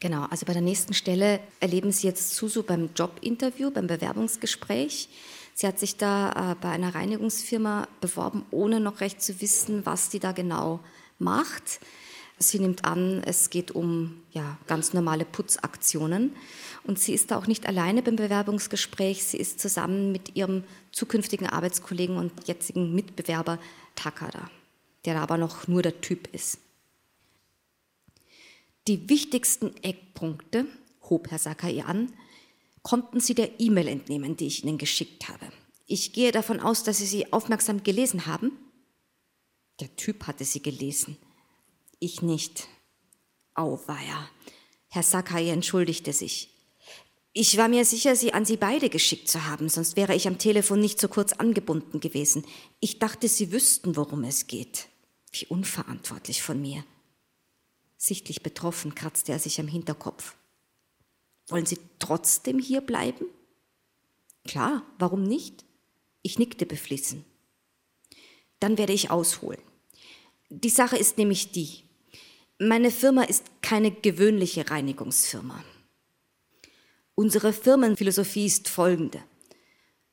[0.00, 5.08] Genau, also bei der nächsten Stelle erleben Sie jetzt Susu beim Jobinterview, beim Bewerbungsgespräch.
[5.54, 10.08] Sie hat sich da äh, bei einer Reinigungsfirma beworben, ohne noch recht zu wissen, was
[10.08, 10.80] die da genau
[11.18, 11.80] macht.
[12.38, 16.34] Sie nimmt an, es geht um ja, ganz normale Putzaktionen.
[16.82, 19.24] Und sie ist da auch nicht alleine beim Bewerbungsgespräch.
[19.24, 23.60] Sie ist zusammen mit ihrem zukünftigen Arbeitskollegen und jetzigen Mitbewerber
[23.94, 24.50] Takada,
[25.04, 26.58] der aber noch nur der Typ ist.
[28.88, 30.66] Die wichtigsten Eckpunkte,
[31.08, 32.12] hob Herr Sakai an,
[32.84, 35.50] konnten Sie der E-Mail entnehmen, die ich Ihnen geschickt habe.
[35.86, 38.52] Ich gehe davon aus, dass Sie sie aufmerksam gelesen haben.
[39.80, 41.16] Der Typ hatte sie gelesen.
[41.98, 42.68] Ich nicht.
[43.54, 44.30] Auweia.
[44.88, 46.50] Herr Sakai entschuldigte sich.
[47.32, 50.38] Ich war mir sicher, sie an Sie beide geschickt zu haben, sonst wäre ich am
[50.38, 52.46] Telefon nicht so kurz angebunden gewesen.
[52.78, 54.86] Ich dachte, Sie wüssten, worum es geht.
[55.32, 56.84] Wie unverantwortlich von mir.
[57.96, 60.36] Sichtlich betroffen kratzte er sich am Hinterkopf.
[61.48, 63.26] Wollen Sie trotzdem hier bleiben?
[64.46, 65.64] Klar, warum nicht?
[66.22, 67.24] Ich nickte beflissen.
[68.60, 69.60] Dann werde ich ausholen.
[70.48, 71.82] Die Sache ist nämlich die,
[72.58, 75.64] meine Firma ist keine gewöhnliche Reinigungsfirma.
[77.14, 79.22] Unsere Firmenphilosophie ist folgende,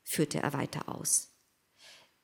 [0.03, 1.30] führte er weiter aus.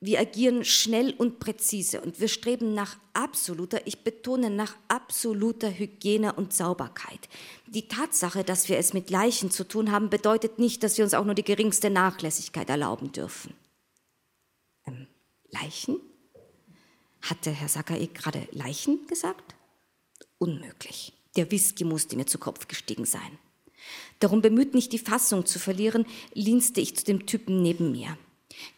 [0.00, 6.34] Wir agieren schnell und präzise und wir streben nach absoluter, ich betone nach absoluter Hygiene
[6.34, 7.28] und Sauberkeit.
[7.66, 11.14] Die Tatsache, dass wir es mit Leichen zu tun haben, bedeutet nicht, dass wir uns
[11.14, 13.54] auch nur die geringste Nachlässigkeit erlauben dürfen.
[14.86, 15.08] Ähm,
[15.50, 15.98] Leichen?
[17.20, 19.56] Hatte Herr Sakai gerade Leichen gesagt?
[20.38, 21.12] Unmöglich.
[21.36, 23.38] Der Whisky musste mir zu Kopf gestiegen sein.
[24.20, 28.16] Darum bemüht, nicht die Fassung zu verlieren, lehnste ich zu dem Typen neben mir.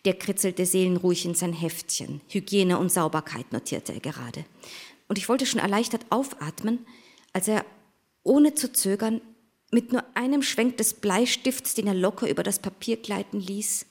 [0.04, 2.20] Der kritzelte seelenruhig in sein Heftchen.
[2.28, 4.44] Hygiene und Sauberkeit notierte er gerade.
[5.08, 6.86] Und ich wollte schon erleichtert aufatmen,
[7.32, 7.64] als er
[8.22, 9.20] ohne zu zögern
[9.70, 13.86] mit nur einem Schwenk des Bleistifts, den er locker über das Papier gleiten ließ,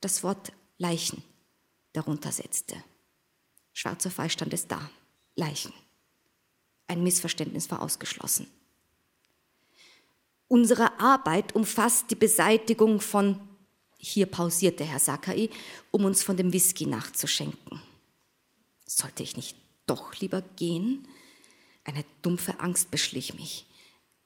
[0.00, 1.22] das Wort Leichen
[1.92, 2.76] darunter setzte.
[3.72, 4.90] Schwarz auf weiß stand es da.
[5.34, 5.72] Leichen.
[6.86, 8.48] Ein Missverständnis war ausgeschlossen.
[10.48, 13.38] Unsere Arbeit umfasst die Beseitigung von,
[13.98, 15.50] hier pausierte Herr Sakai,
[15.90, 17.82] um uns von dem Whisky nachzuschenken.
[18.86, 19.56] Sollte ich nicht
[19.86, 21.06] doch lieber gehen?
[21.84, 23.66] Eine dumpfe Angst beschlich mich.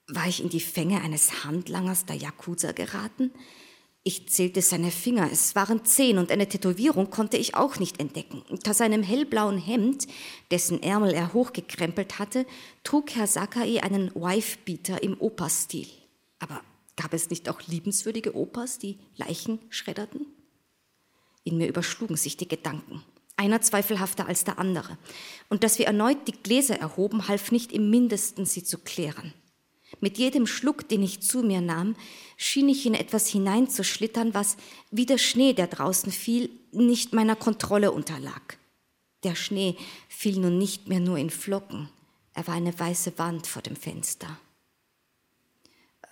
[0.07, 3.33] War ich in die Fänge eines Handlangers der Yakuza geraten?
[4.05, 8.43] Ich zählte seine Finger, es waren zehn und eine Tätowierung konnte ich auch nicht entdecken.
[8.51, 10.09] Unter seinem hellblauen Hemd,
[10.51, 12.45] dessen Ärmel er hochgekrempelt hatte,
[12.83, 15.87] trug Herr Sakai einen Wifebeater im Operstil.
[16.41, 16.63] Aber
[16.97, 20.27] gab es nicht auch liebenswürdige Opas, die Leichen schredderten?
[21.45, 23.03] In mir überschlugen sich die Gedanken
[23.37, 24.97] einer zweifelhafter als der andere.
[25.49, 29.35] Und dass wir erneut die Gläser erhoben, half nicht im mindesten, sie zu klären.
[30.01, 31.97] Mit jedem Schluck, den ich zu mir nahm,
[32.37, 34.57] schien ich in etwas hineinzuschlittern, was,
[34.91, 38.59] wie der Schnee, der draußen fiel, nicht meiner Kontrolle unterlag.
[39.25, 39.77] Der Schnee
[40.09, 41.89] fiel nun nicht mehr nur in Flocken,
[42.35, 44.39] er war eine weiße Wand vor dem Fenster.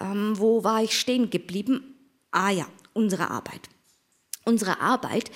[0.00, 1.94] Ähm, wo war ich stehen geblieben?
[2.30, 3.68] Ah ja, unsere Arbeit.
[4.44, 5.30] Unsere Arbeit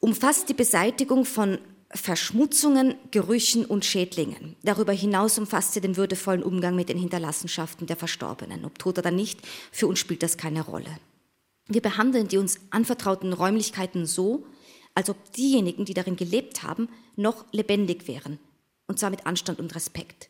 [0.00, 1.58] umfasst die Beseitigung von
[1.90, 4.56] Verschmutzungen, Gerüchen und Schädlingen.
[4.62, 8.64] Darüber hinaus umfasst sie den würdevollen Umgang mit den Hinterlassenschaften der Verstorbenen.
[8.64, 9.40] Ob tot oder nicht,
[9.72, 10.98] für uns spielt das keine Rolle.
[11.66, 14.44] Wir behandeln die uns anvertrauten Räumlichkeiten so,
[14.94, 18.38] als ob diejenigen, die darin gelebt haben, noch lebendig wären,
[18.86, 20.28] und zwar mit Anstand und Respekt.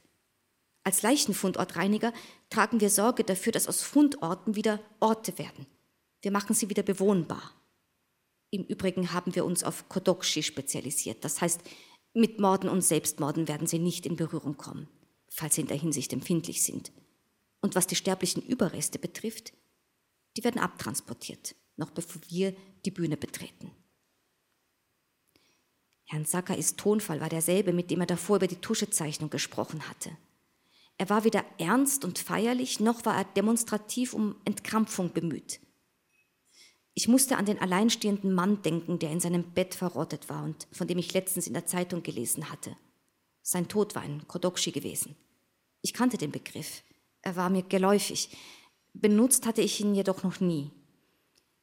[0.88, 2.14] Als Leichenfundortreiniger
[2.48, 5.66] tragen wir Sorge dafür, dass aus Fundorten wieder Orte werden.
[6.22, 7.52] Wir machen sie wieder bewohnbar.
[8.48, 11.26] Im Übrigen haben wir uns auf Kodokshi spezialisiert.
[11.26, 11.60] Das heißt,
[12.14, 14.88] mit Morden und Selbstmorden werden sie nicht in Berührung kommen,
[15.28, 16.90] falls sie in der Hinsicht empfindlich sind.
[17.60, 19.52] Und was die sterblichen Überreste betrifft,
[20.38, 23.72] die werden abtransportiert, noch bevor wir die Bühne betreten.
[26.06, 30.16] Herrn Sakais Tonfall war derselbe, mit dem er davor über die Tuschezeichnung gesprochen hatte.
[30.98, 35.60] Er war weder ernst und feierlich, noch war er demonstrativ um Entkrampfung bemüht.
[36.94, 40.88] Ich musste an den alleinstehenden Mann denken, der in seinem Bett verrottet war und von
[40.88, 42.76] dem ich letztens in der Zeitung gelesen hatte.
[43.42, 45.14] Sein Tod war ein Kodokschi gewesen.
[45.80, 46.82] Ich kannte den Begriff.
[47.22, 48.36] Er war mir geläufig.
[48.92, 50.72] Benutzt hatte ich ihn jedoch noch nie.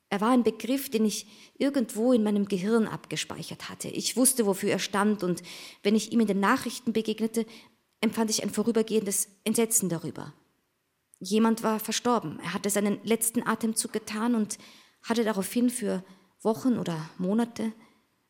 [0.09, 3.89] Er war ein Begriff, den ich irgendwo in meinem Gehirn abgespeichert hatte.
[3.89, 5.43] Ich wusste, wofür er stand, und
[5.83, 7.45] wenn ich ihm in den Nachrichten begegnete,
[8.01, 10.33] empfand ich ein vorübergehendes Entsetzen darüber.
[11.19, 12.39] Jemand war verstorben.
[12.39, 14.57] Er hatte seinen letzten Atemzug getan und
[15.01, 16.03] hatte daraufhin für
[16.41, 17.73] Wochen oder Monate,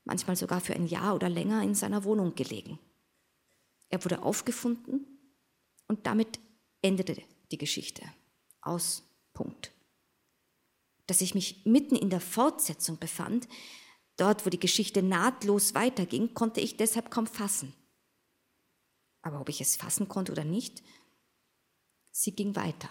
[0.04, 2.80] manchmal sogar für ein Jahr oder länger in seiner Wohnung gelegen.
[3.90, 5.06] Er wurde aufgefunden
[5.88, 6.40] und damit
[6.82, 8.04] endete die Geschichte.
[8.62, 9.72] Aus Punkt.
[11.08, 13.48] Dass ich mich mitten in der Fortsetzung befand,
[14.18, 17.74] dort wo die Geschichte nahtlos weiterging, konnte ich deshalb kaum fassen.
[19.26, 20.84] Aber ob ich es fassen konnte oder nicht,
[22.12, 22.90] sie ging weiter.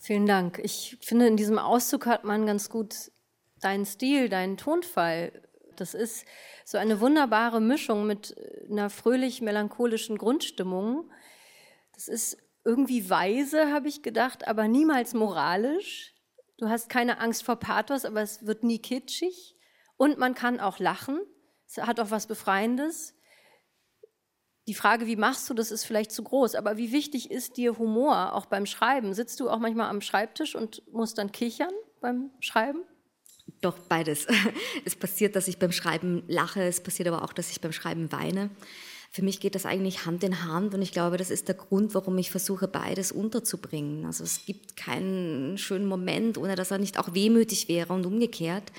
[0.00, 0.58] Vielen Dank.
[0.64, 3.12] Ich finde, in diesem Auszug hat man ganz gut
[3.60, 5.48] deinen Stil, deinen Tonfall.
[5.76, 6.24] Das ist
[6.64, 8.34] so eine wunderbare Mischung mit
[8.68, 11.08] einer fröhlich-melancholischen Grundstimmung.
[11.92, 12.36] Das ist
[12.68, 16.12] irgendwie weise, habe ich gedacht, aber niemals moralisch.
[16.58, 19.56] Du hast keine Angst vor Pathos, aber es wird nie kitschig.
[19.96, 21.18] Und man kann auch lachen.
[21.66, 23.14] Es hat auch was Befreiendes.
[24.66, 26.56] Die Frage, wie machst du das, ist vielleicht zu groß.
[26.56, 29.14] Aber wie wichtig ist dir Humor auch beim Schreiben?
[29.14, 32.84] Sitzt du auch manchmal am Schreibtisch und musst dann kichern beim Schreiben?
[33.62, 34.26] Doch, beides.
[34.84, 38.12] Es passiert, dass ich beim Schreiben lache, es passiert aber auch, dass ich beim Schreiben
[38.12, 38.50] weine.
[39.10, 41.94] Für mich geht das eigentlich Hand in Hand und ich glaube, das ist der Grund,
[41.94, 44.04] warum ich versuche, beides unterzubringen.
[44.04, 48.70] Also es gibt keinen schönen Moment, ohne dass er nicht auch wehmütig wäre und umgekehrt.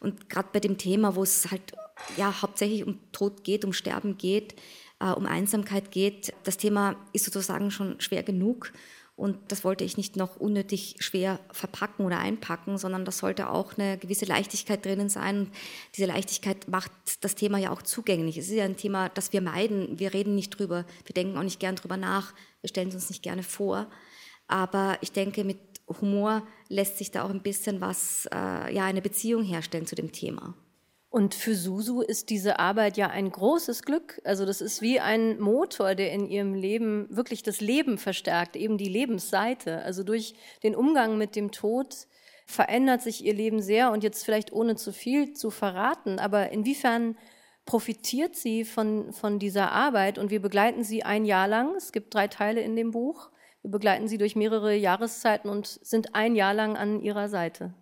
[0.00, 1.72] Und gerade bei dem Thema, wo es halt
[2.16, 4.54] ja hauptsächlich um Tod geht, um Sterben geht,
[4.98, 6.32] äh, um Einsamkeit geht.
[6.44, 8.72] Das Thema ist sozusagen schon schwer genug.
[9.20, 13.76] Und das wollte ich nicht noch unnötig schwer verpacken oder einpacken, sondern das sollte auch
[13.76, 15.40] eine gewisse Leichtigkeit drinnen sein.
[15.40, 15.50] Und
[15.94, 18.38] diese Leichtigkeit macht das Thema ja auch zugänglich.
[18.38, 19.98] Es ist ja ein Thema, das wir meiden.
[19.98, 20.86] Wir reden nicht drüber.
[21.04, 22.32] Wir denken auch nicht gern drüber nach.
[22.62, 23.90] Wir stellen es uns nicht gerne vor.
[24.48, 25.58] Aber ich denke, mit
[26.00, 30.12] Humor lässt sich da auch ein bisschen was, äh, ja, eine Beziehung herstellen zu dem
[30.12, 30.54] Thema.
[31.10, 34.20] Und für Susu ist diese Arbeit ja ein großes Glück.
[34.24, 38.78] Also das ist wie ein Motor, der in ihrem Leben wirklich das Leben verstärkt, eben
[38.78, 39.82] die Lebensseite.
[39.82, 42.06] Also durch den Umgang mit dem Tod
[42.46, 47.16] verändert sich ihr Leben sehr und jetzt vielleicht ohne zu viel zu verraten, aber inwiefern
[47.64, 51.74] profitiert sie von, von dieser Arbeit und wir begleiten sie ein Jahr lang.
[51.76, 53.30] Es gibt drei Teile in dem Buch.
[53.62, 57.74] Wir begleiten sie durch mehrere Jahreszeiten und sind ein Jahr lang an ihrer Seite.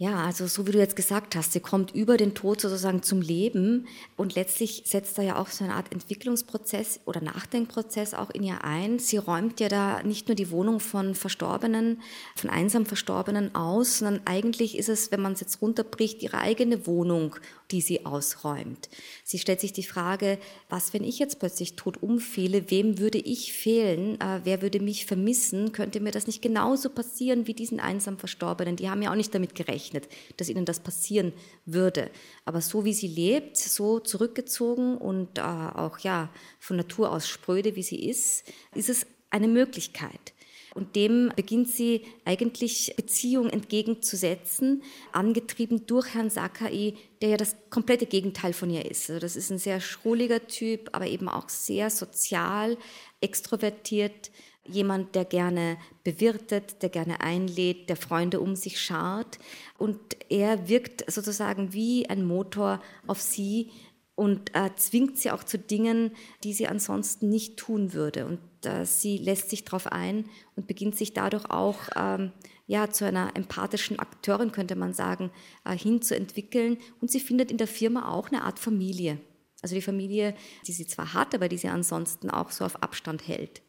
[0.00, 3.20] Ja, also so wie du jetzt gesagt hast, sie kommt über den Tod sozusagen zum
[3.20, 8.44] Leben und letztlich setzt da ja auch so eine Art Entwicklungsprozess oder Nachdenkprozess auch in
[8.44, 9.00] ihr ein.
[9.00, 12.00] Sie räumt ja da nicht nur die Wohnung von Verstorbenen,
[12.36, 16.86] von einsam Verstorbenen aus, sondern eigentlich ist es, wenn man es jetzt runterbricht, ihre eigene
[16.86, 17.34] Wohnung
[17.70, 18.88] die sie ausräumt.
[19.24, 20.38] Sie stellt sich die Frage,
[20.68, 25.06] was, wenn ich jetzt plötzlich tot umfehle, wem würde ich fehlen, äh, wer würde mich
[25.06, 28.76] vermissen, könnte mir das nicht genauso passieren wie diesen einsam Verstorbenen.
[28.76, 31.32] Die haben ja auch nicht damit gerechnet, dass ihnen das passieren
[31.66, 32.10] würde.
[32.44, 37.76] Aber so wie sie lebt, so zurückgezogen und äh, auch ja von Natur aus spröde,
[37.76, 38.44] wie sie ist,
[38.74, 40.32] ist es eine Möglichkeit.
[40.74, 48.06] Und dem beginnt sie eigentlich Beziehung entgegenzusetzen, angetrieben durch Herrn Sakai, der ja das komplette
[48.06, 49.10] Gegenteil von ihr ist.
[49.10, 52.76] Also das ist ein sehr schrulliger Typ, aber eben auch sehr sozial,
[53.20, 54.30] extrovertiert,
[54.64, 59.38] jemand, der gerne bewirtet, der gerne einlädt, der Freunde um sich schart.
[59.78, 59.98] Und
[60.28, 63.70] er wirkt sozusagen wie ein Motor auf sie,
[64.18, 66.10] und äh, zwingt sie auch zu Dingen,
[66.42, 68.26] die sie ansonsten nicht tun würde.
[68.26, 68.40] Und
[68.84, 70.24] sie lässt sich darauf ein
[70.56, 72.32] und beginnt sich dadurch auch ähm,
[72.66, 75.30] ja, zu einer empathischen Akteurin, könnte man sagen,
[75.64, 76.78] äh, hinzuentwickeln.
[77.00, 79.20] Und sie findet in der Firma auch eine Art Familie.
[79.62, 80.34] Also die Familie,
[80.66, 83.62] die sie zwar hat, aber die sie ansonsten auch so auf Abstand hält.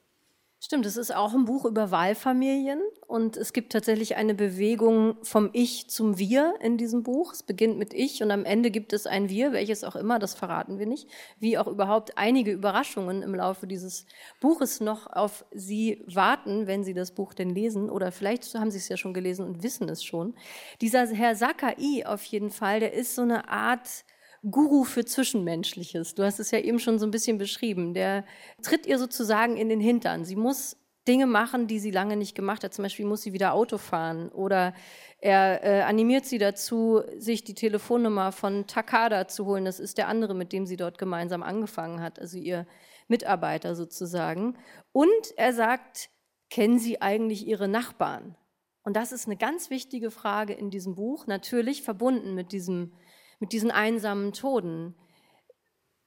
[0.62, 5.52] Stimmt, es ist auch ein Buch über Wahlfamilien und es gibt tatsächlich eine Bewegung vom
[5.54, 7.32] Ich zum Wir in diesem Buch.
[7.32, 10.36] Es beginnt mit Ich und am Ende gibt es ein Wir, welches auch immer, das
[10.36, 11.08] verraten wir nicht,
[11.40, 14.06] wie auch überhaupt einige Überraschungen im Laufe dieses
[14.42, 18.80] Buches noch auf Sie warten, wenn Sie das Buch denn lesen oder vielleicht haben Sie
[18.80, 20.36] es ja schon gelesen und wissen es schon.
[20.82, 24.04] Dieser Herr Sakai auf jeden Fall, der ist so eine Art
[24.44, 26.16] Guru für Zwischenmenschliches.
[26.16, 27.94] Du hast es ja eben schon so ein bisschen beschrieben.
[27.94, 28.26] Der
[28.64, 30.26] tritt ihr sozusagen in den Hintern.
[30.26, 30.78] Sie muss
[31.08, 32.74] Dinge machen, die sie lange nicht gemacht hat.
[32.74, 34.74] Zum Beispiel muss sie wieder Auto fahren oder
[35.20, 39.66] er äh, animiert sie dazu, sich die Telefonnummer von Takada zu holen.
[39.66, 42.68] Das ist der andere, mit dem sie dort gemeinsam angefangen hat, also ihr
[43.08, 44.58] Mitarbeiter sozusagen.
[44.92, 46.10] Und er sagt,
[46.50, 48.36] kennen Sie eigentlich Ihre Nachbarn?
[48.84, 52.94] Und das ist eine ganz wichtige Frage in diesem Buch, natürlich verbunden mit diesem
[53.40, 54.96] mit diesen einsamen Toten.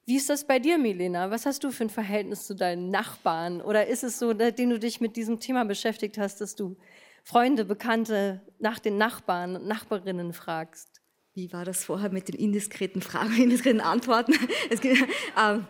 [0.05, 1.31] Wie ist das bei dir, Milena?
[1.31, 3.61] Was hast du für ein Verhältnis zu deinen Nachbarn?
[3.61, 6.75] Oder ist es so, nachdem du dich mit diesem Thema beschäftigt hast, dass du
[7.23, 11.01] Freunde, Bekannte nach den Nachbarn und Nachbarinnen fragst?
[11.33, 14.33] Wie war das vorher mit den indiskreten Fragen, indiskreten Antworten?
[14.81, 15.07] Gibt,
[15.41, 15.65] ähm,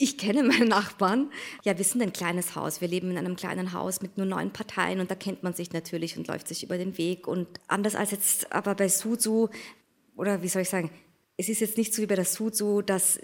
[0.00, 1.32] ich kenne meine Nachbarn.
[1.64, 2.80] Ja, wir sind ein kleines Haus.
[2.80, 5.72] Wir leben in einem kleinen Haus mit nur neun Parteien und da kennt man sich
[5.72, 7.26] natürlich und läuft sich über den Weg.
[7.26, 9.48] Und anders als jetzt aber bei Suzu,
[10.18, 10.90] oder wie soll ich sagen,
[11.40, 13.20] es ist jetzt nicht so wie bei der Sud so, dass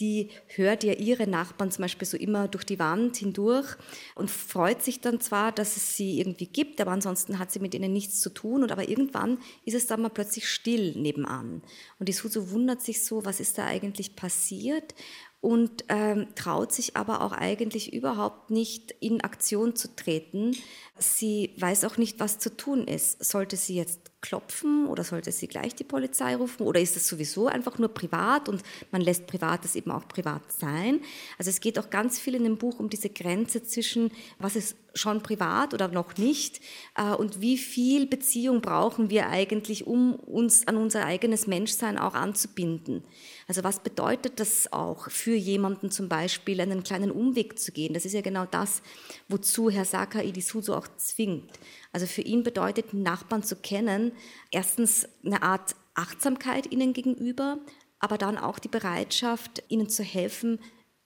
[0.00, 3.76] die hört ja ihre Nachbarn zum Beispiel so immer durch die Wand hindurch
[4.14, 7.74] und freut sich dann zwar, dass es sie irgendwie gibt, aber ansonsten hat sie mit
[7.74, 8.62] ihnen nichts zu tun.
[8.62, 9.36] Und aber irgendwann
[9.66, 11.60] ist es dann mal plötzlich still nebenan.
[11.98, 14.94] Und die Sud so wundert sich so, was ist da eigentlich passiert?
[15.42, 20.54] und ähm, traut sich aber auch eigentlich überhaupt nicht in Aktion zu treten.
[20.98, 23.24] Sie weiß auch nicht, was zu tun ist.
[23.24, 27.46] Sollte sie jetzt klopfen oder sollte sie gleich die Polizei rufen oder ist das sowieso
[27.46, 31.00] einfach nur privat und man lässt Privates eben auch privat sein.
[31.38, 34.76] Also es geht auch ganz viel in dem Buch um diese Grenze zwischen, was ist
[34.94, 36.60] schon privat oder noch nicht
[36.96, 42.14] äh, und wie viel Beziehung brauchen wir eigentlich, um uns an unser eigenes Menschsein auch
[42.14, 43.02] anzubinden.
[43.46, 47.94] Also was bedeutet das auch für jemanden zum Beispiel, einen kleinen Umweg zu gehen?
[47.94, 48.82] Das ist ja genau das,
[49.28, 51.50] wozu Herr Saka Idisuzo auch zwingt.
[51.92, 54.12] Also für ihn bedeutet, Nachbarn zu kennen,
[54.50, 57.58] erstens eine Art Achtsamkeit ihnen gegenüber,
[57.98, 60.60] aber dann auch die Bereitschaft, ihnen zu helfen,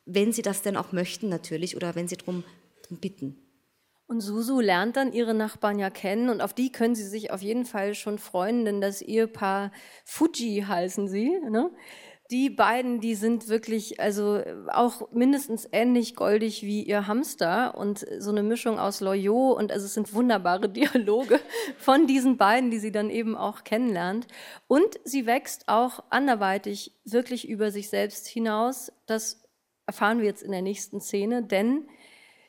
[0.05, 2.45] wenn sie das denn auch möchten natürlich oder wenn sie darum
[2.91, 3.39] bitten.
[4.07, 7.41] Und Susu lernt dann ihre Nachbarn ja kennen und auf die können sie sich auf
[7.41, 9.72] jeden Fall schon freuen, denn das Ehepaar
[10.05, 11.41] Fuji heißen sie.
[11.49, 11.70] Ne?
[12.30, 18.30] Die beiden, die sind wirklich, also auch mindestens ähnlich goldig wie ihr Hamster und so
[18.30, 21.38] eine Mischung aus Loyot und also es sind wunderbare Dialoge
[21.76, 24.26] von diesen beiden, die sie dann eben auch kennenlernt.
[24.68, 28.90] Und sie wächst auch anderweitig wirklich über sich selbst hinaus.
[29.06, 29.42] Das
[29.86, 31.86] erfahren wir jetzt in der nächsten Szene, denn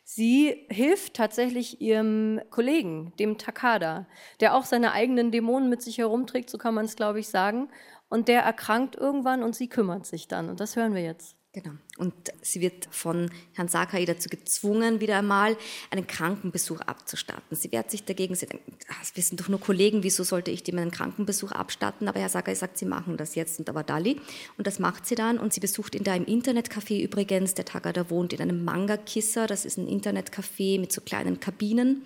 [0.07, 4.05] Sie hilft tatsächlich ihrem Kollegen, dem Takada,
[4.39, 7.69] der auch seine eigenen Dämonen mit sich herumträgt, so kann man es, glaube ich, sagen.
[8.15, 10.49] Und der erkrankt irgendwann und sie kümmert sich dann.
[10.49, 11.35] Und das hören wir jetzt.
[11.51, 11.71] Genau.
[11.97, 15.57] Und sie wird von Herrn Sakai dazu gezwungen, wieder einmal
[15.91, 17.57] einen Krankenbesuch abzustatten.
[17.57, 20.63] Sie wehrt sich dagegen, sie denkt, ach, wir sind doch nur Kollegen, wieso sollte ich
[20.63, 22.07] dem einen Krankenbesuch abstatten?
[22.07, 24.21] Aber Herr Sakai sagt, sie machen das jetzt und da war Dali.
[24.57, 27.53] Und das macht sie dann und sie besucht ihn da im Internetcafé übrigens.
[27.53, 32.05] Der Tagada wohnt in einem Manga-Kisser, das ist ein Internetcafé mit so kleinen Kabinen.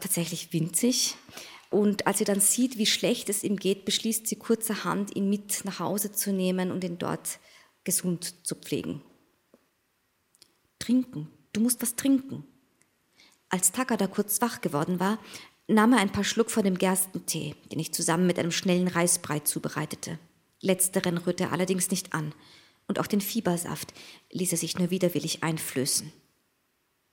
[0.00, 1.16] Tatsächlich winzig.
[1.70, 5.64] Und als sie dann sieht, wie schlecht es ihm geht, beschließt sie kurzerhand, ihn mit
[5.64, 7.38] nach Hause zu nehmen und ihn dort
[7.84, 9.02] gesund zu pflegen.
[10.80, 12.44] Trinken, du musst was trinken.
[13.48, 15.18] Als Takada kurz wach geworden war,
[15.68, 19.38] nahm er ein paar Schluck von dem Gerstentee, den ich zusammen mit einem schnellen Reisbrei
[19.40, 20.18] zubereitete.
[20.60, 22.34] Letzteren rührte er allerdings nicht an,
[22.88, 23.94] und auch den Fiebersaft
[24.32, 26.12] ließ er sich nur widerwillig einflößen.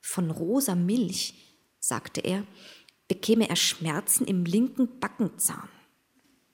[0.02, 1.36] Von rosa Milch,
[1.80, 2.48] sagte er,
[3.08, 5.70] bekäme er Schmerzen im linken Backenzahn.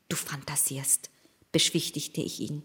[0.10, 1.10] Du fantasierst,
[1.52, 2.64] beschwichtigte ich ihn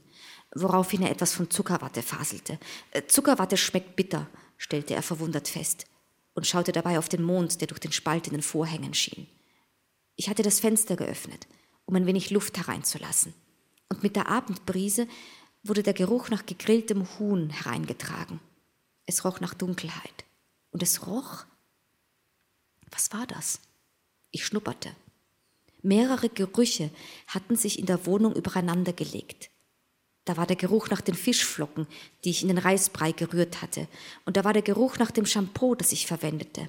[0.55, 2.59] woraufhin er etwas von Zuckerwatte faselte.
[2.91, 5.87] Äh, Zuckerwatte schmeckt bitter, stellte er verwundert fest
[6.35, 9.27] und schaute dabei auf den Mond, der durch den Spalt in den Vorhängen schien.
[10.17, 11.47] Ich hatte das Fenster geöffnet,
[11.85, 13.35] um ein wenig Luft hereinzulassen,
[13.89, 15.09] und mit der Abendbrise
[15.63, 18.41] wurde der Geruch nach gegrilltem Huhn hereingetragen.
[19.07, 20.25] Es roch nach Dunkelheit.
[20.71, 21.47] Und es roch.
[22.91, 23.61] Was war das?
[24.31, 24.95] Ich schnupperte.
[25.83, 26.91] Mehrere Gerüche
[27.27, 29.51] hatten sich in der Wohnung übereinandergelegt.
[30.25, 31.87] Da war der Geruch nach den Fischflocken,
[32.25, 33.89] die ich in den Reisbrei gerührt hatte.
[34.27, 36.69] Und da war der Geruch nach dem Shampoo, das ich verwendete.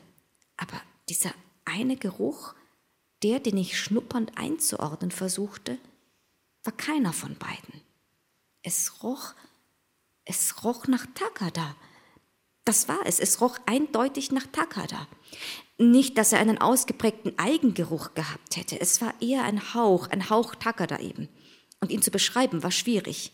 [0.56, 1.34] Aber dieser
[1.66, 2.54] eine Geruch,
[3.22, 5.78] der, den ich schnuppernd einzuordnen versuchte,
[6.64, 7.82] war keiner von beiden.
[8.64, 9.34] Es roch,
[10.24, 11.76] es roch nach Takada.
[12.64, 15.08] Das war es, es roch eindeutig nach Takada.
[15.82, 20.56] Nicht, dass er einen ausgeprägten Eigengeruch gehabt hätte, es war eher ein Hauch, ein Hauch
[20.56, 21.30] Takada eben.
[21.80, 23.32] Und ihn zu beschreiben war schwierig.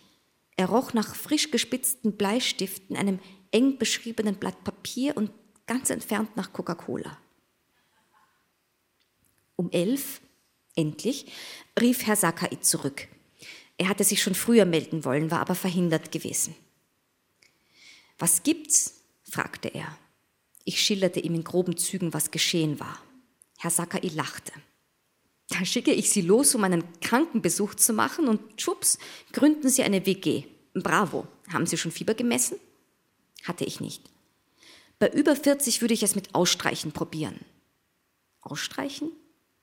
[0.55, 3.19] Er roch nach frisch gespitzten Bleistiften, einem
[3.49, 5.31] eng beschriebenen Blatt Papier und
[5.65, 7.17] ganz entfernt nach Coca-Cola.
[9.55, 10.21] Um elf,
[10.75, 11.31] endlich,
[11.81, 13.07] rief Herr Sakai zurück.
[13.79, 16.55] Er hatte sich schon früher melden wollen, war aber verhindert gewesen.
[18.19, 19.01] Was gibt's?
[19.23, 19.97] fragte er.
[20.65, 22.99] Ich schilderte ihm in groben Zügen, was geschehen war.
[23.57, 24.51] Herr Sakai lachte.
[25.49, 28.97] Da schicke ich sie los, um einen Krankenbesuch zu machen und schwupps,
[29.31, 30.43] gründen sie eine WG.
[30.73, 31.27] Bravo.
[31.53, 32.59] Haben Sie schon Fieber gemessen?
[33.43, 34.09] Hatte ich nicht.
[34.97, 37.39] Bei über 40 würde ich es mit Ausstreichen probieren.
[38.41, 39.11] Ausstreichen?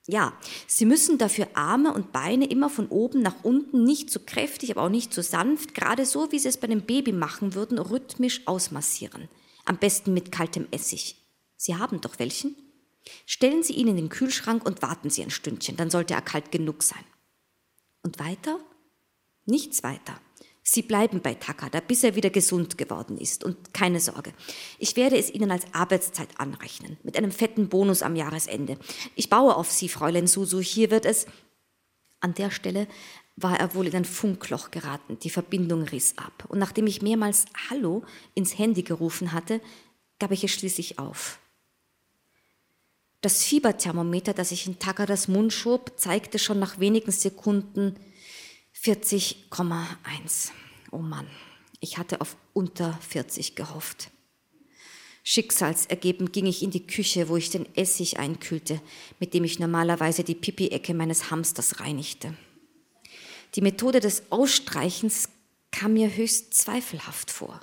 [0.06, 0.36] Ja,
[0.66, 4.82] Sie müssen dafür Arme und Beine immer von oben nach unten, nicht zu kräftig, aber
[4.82, 8.46] auch nicht zu sanft, gerade so, wie Sie es bei einem Baby machen würden, rhythmisch
[8.46, 9.28] ausmassieren.
[9.64, 11.16] Am besten mit kaltem Essig.
[11.56, 12.56] Sie haben doch welchen?
[13.26, 16.52] Stellen Sie ihn in den Kühlschrank und warten Sie ein Stündchen, dann sollte er kalt
[16.52, 17.04] genug sein.
[18.02, 18.58] Und weiter?
[19.44, 20.20] Nichts weiter.
[20.64, 23.42] Sie bleiben bei Takada, bis er wieder gesund geworden ist.
[23.42, 24.32] Und keine Sorge,
[24.78, 28.78] ich werde es Ihnen als Arbeitszeit anrechnen, mit einem fetten Bonus am Jahresende.
[29.16, 30.60] Ich baue auf Sie, Fräulein Susu.
[30.60, 31.26] Hier wird es.
[32.22, 32.86] An der Stelle
[33.36, 35.18] war er wohl in ein Funkloch geraten.
[35.18, 36.44] Die Verbindung riss ab.
[36.48, 38.04] Und nachdem ich mehrmals Hallo
[38.34, 39.60] ins Handy gerufen hatte,
[40.18, 41.38] gab ich es schließlich auf.
[43.22, 47.96] Das Fieberthermometer, das ich in Takadas Mund schob, zeigte schon nach wenigen Sekunden
[48.80, 50.50] 40,1.
[50.90, 51.28] Oh Mann,
[51.80, 54.10] ich hatte auf unter 40 gehofft.
[55.24, 58.80] Schicksalsergeben ging ich in die Küche, wo ich den Essig einkühlte,
[59.20, 62.34] mit dem ich normalerweise die Pipi-Ecke meines Hamsters reinigte.
[63.54, 65.28] Die Methode des Ausstreichens
[65.70, 67.60] kam mir höchst zweifelhaft vor.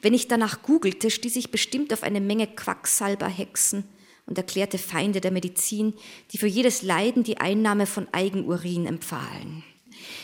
[0.00, 3.84] Wenn ich danach googelte, stieß ich bestimmt auf eine Menge Quacksalberhexen
[4.26, 5.94] und erklärte Feinde der Medizin,
[6.30, 9.64] die für jedes Leiden die Einnahme von Eigenurin empfahlen.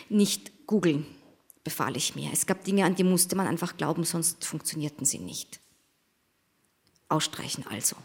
[0.09, 1.07] Nicht googeln,
[1.64, 2.31] befahl ich mir.
[2.33, 5.61] Es gab Dinge, an die musste man einfach glauben, sonst funktionierten sie nicht.
[7.09, 7.97] Ausstreichen also.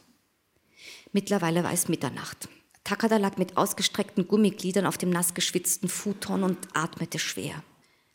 [1.12, 2.49] Mittlerweile war es Mitternacht.
[2.84, 7.64] Takada lag mit ausgestreckten Gummigliedern auf dem nass geschwitzten Futon und atmete schwer.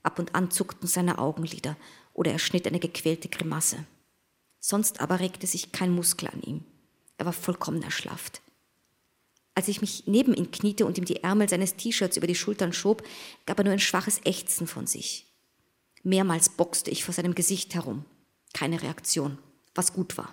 [0.02, 1.76] Ab und an zuckten seine Augenlider
[2.12, 3.84] oder er schnitt eine gequälte Grimasse.
[4.60, 6.64] Sonst aber regte sich kein Muskel an ihm.
[7.16, 8.42] Er war vollkommen erschlafft.
[9.54, 12.72] Als ich mich neben ihn kniete und ihm die Ärmel seines T-Shirts über die Schultern
[12.72, 13.02] schob,
[13.46, 15.26] gab er nur ein schwaches Ächzen von sich.
[16.04, 18.04] Mehrmals boxte ich vor seinem Gesicht herum.
[18.52, 19.38] Keine Reaktion,
[19.74, 20.32] was gut war.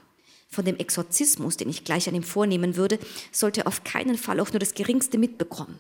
[0.56, 2.98] Von dem Exorzismus, den ich gleich an ihm vornehmen würde,
[3.34, 5.78] sollte er auf keinen Fall auch nur das geringste mitbekommen.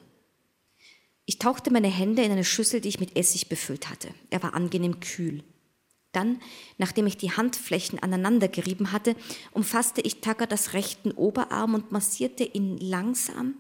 [1.24, 4.10] Ich tauchte meine Hände in eine Schüssel, die ich mit Essig befüllt hatte.
[4.32, 5.46] Er war angenehm kühl.
[6.12, 6.42] Dann,
[6.78, 9.16] nachdem ich die Handflächen aneinander gerieben hatte,
[9.54, 13.56] umfasste ich Tucker das rechten Oberarm und massierte ihn langsam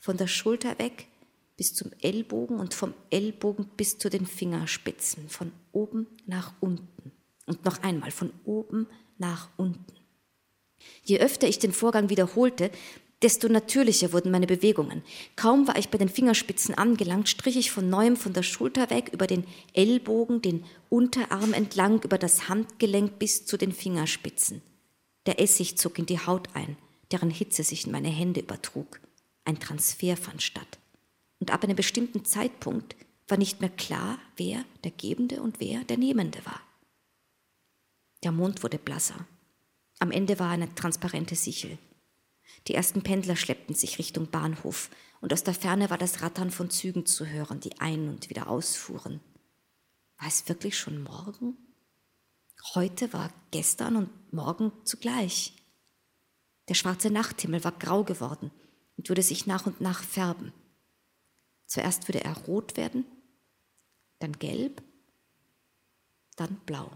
[0.00, 1.06] von der Schulter weg
[1.56, 7.12] bis zum Ellbogen und vom Ellbogen bis zu den Fingerspitzen, von oben nach unten.
[7.46, 8.88] Und noch einmal von oben
[9.18, 10.01] nach unten.
[11.04, 12.70] Je öfter ich den Vorgang wiederholte,
[13.22, 15.02] desto natürlicher wurden meine Bewegungen.
[15.36, 19.10] Kaum war ich bei den Fingerspitzen angelangt, strich ich von neuem von der Schulter weg
[19.12, 24.62] über den Ellbogen, den Unterarm entlang, über das Handgelenk bis zu den Fingerspitzen.
[25.26, 26.76] Der Essig zog in die Haut ein,
[27.12, 29.00] deren Hitze sich in meine Hände übertrug.
[29.44, 30.78] Ein Transfer fand statt.
[31.38, 32.96] Und ab einem bestimmten Zeitpunkt
[33.28, 36.60] war nicht mehr klar, wer der Gebende und wer der Nehmende war.
[38.24, 39.26] Der Mond wurde blasser.
[40.02, 41.78] Am Ende war eine transparente Sichel.
[42.66, 44.90] Die ersten Pendler schleppten sich Richtung Bahnhof,
[45.20, 48.48] und aus der Ferne war das Rattern von Zügen zu hören, die ein- und wieder
[48.48, 49.20] ausfuhren.
[50.18, 51.56] War es wirklich schon morgen?
[52.74, 55.54] Heute war gestern und morgen zugleich.
[56.68, 58.50] Der schwarze Nachthimmel war grau geworden
[58.96, 60.52] und würde sich nach und nach färben.
[61.66, 63.04] Zuerst würde er rot werden,
[64.18, 64.82] dann gelb,
[66.34, 66.90] dann blau.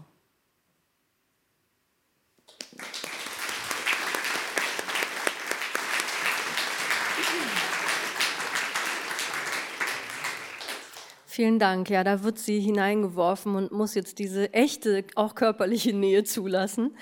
[11.37, 11.91] Vielen Dank.
[11.91, 16.97] Ja, da wird sie hineingeworfen und muss jetzt diese echte, auch körperliche Nähe zulassen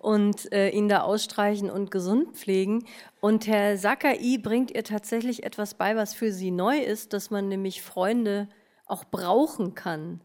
[0.00, 2.84] und äh, ihn da ausstreichen und gesund pflegen.
[3.20, 7.46] Und Herr Sakai bringt ihr tatsächlich etwas bei, was für sie neu ist, dass man
[7.46, 8.48] nämlich Freunde
[8.86, 10.20] auch brauchen kann.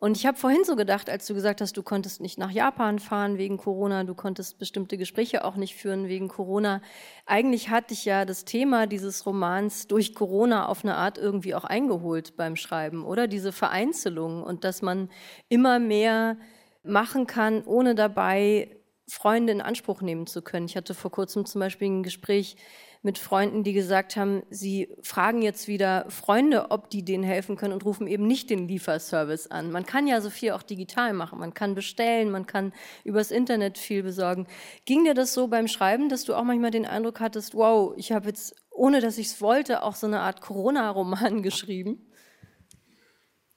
[0.00, 2.98] Und ich habe vorhin so gedacht, als du gesagt hast, du konntest nicht nach Japan
[2.98, 6.80] fahren wegen Corona, du konntest bestimmte Gespräche auch nicht führen wegen Corona.
[7.26, 11.64] Eigentlich hatte ich ja das Thema dieses Romans durch Corona auf eine Art irgendwie auch
[11.64, 13.28] eingeholt beim Schreiben, oder?
[13.28, 15.10] Diese Vereinzelung und dass man
[15.50, 16.38] immer mehr
[16.82, 18.74] machen kann, ohne dabei
[19.06, 20.64] Freunde in Anspruch nehmen zu können.
[20.64, 22.56] Ich hatte vor kurzem zum Beispiel ein Gespräch
[23.02, 27.72] mit Freunden, die gesagt haben, sie fragen jetzt wieder Freunde, ob die denen helfen können
[27.72, 29.72] und rufen eben nicht den Lieferservice an.
[29.72, 31.38] Man kann ja so viel auch digital machen.
[31.38, 34.46] Man kann bestellen, man kann übers Internet viel besorgen.
[34.84, 38.12] Ging dir das so beim Schreiben, dass du auch manchmal den Eindruck hattest, wow, ich
[38.12, 42.06] habe jetzt, ohne dass ich es wollte, auch so eine Art Corona-Roman geschrieben?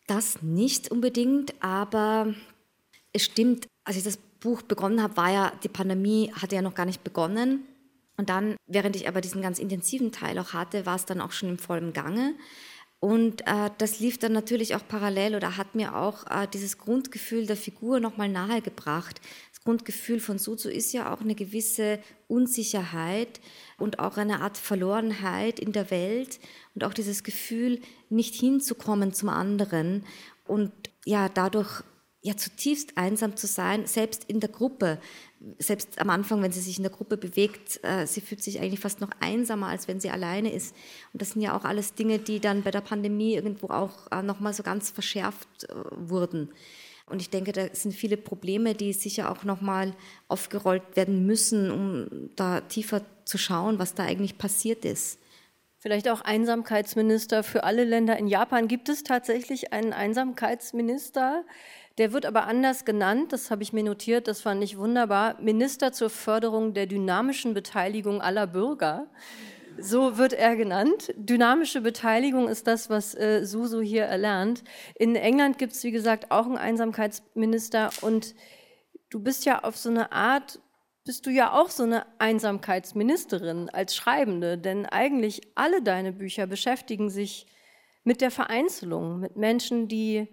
[0.07, 2.33] Das nicht unbedingt, aber
[3.11, 6.75] es stimmt, als ich das Buch begonnen habe, war ja, die Pandemie hatte ja noch
[6.75, 7.67] gar nicht begonnen.
[8.17, 11.31] Und dann, während ich aber diesen ganz intensiven Teil auch hatte, war es dann auch
[11.31, 12.35] schon im vollen Gange.
[13.03, 17.45] Und äh, das lief dann natürlich auch parallel oder hat mir auch äh, dieses Grundgefühl
[17.45, 19.19] der Figur nochmal nahegebracht.
[19.51, 21.99] Das Grundgefühl von Suzu ist ja auch eine gewisse
[22.29, 23.41] Unsicherheit
[23.77, 26.39] und auch eine Art Verlorenheit in der Welt
[26.75, 30.05] und auch dieses Gefühl, nicht hinzukommen zum anderen
[30.47, 30.71] und
[31.03, 31.83] ja, dadurch
[32.21, 34.97] ja zutiefst einsam zu sein, selbst in der Gruppe.
[35.59, 38.79] Selbst am Anfang, wenn sie sich in der Gruppe bewegt, äh, sie fühlt sich eigentlich
[38.79, 40.75] fast noch einsamer, als wenn sie alleine ist.
[41.11, 44.21] Und das sind ja auch alles Dinge, die dann bei der Pandemie irgendwo auch äh,
[44.21, 46.49] nochmal so ganz verschärft äh, wurden.
[47.05, 49.93] Und ich denke, da sind viele Probleme, die sicher auch nochmal
[50.29, 55.19] aufgerollt werden müssen, um da tiefer zu schauen, was da eigentlich passiert ist.
[55.83, 58.15] Vielleicht auch Einsamkeitsminister für alle Länder.
[58.17, 61.43] In Japan gibt es tatsächlich einen Einsamkeitsminister.
[61.99, 65.91] Der wird aber anders genannt, das habe ich mir notiert, das fand ich wunderbar, Minister
[65.91, 69.11] zur Förderung der dynamischen Beteiligung aller Bürger.
[69.77, 71.13] So wird er genannt.
[71.15, 74.63] Dynamische Beteiligung ist das, was äh, Susu hier erlernt.
[74.95, 78.35] In England gibt es, wie gesagt, auch einen Einsamkeitsminister und
[79.09, 80.59] du bist ja auf so eine Art,
[81.05, 87.09] bist du ja auch so eine Einsamkeitsministerin als Schreibende, denn eigentlich alle deine Bücher beschäftigen
[87.09, 87.45] sich
[88.03, 90.27] mit der Vereinzelung, mit Menschen, die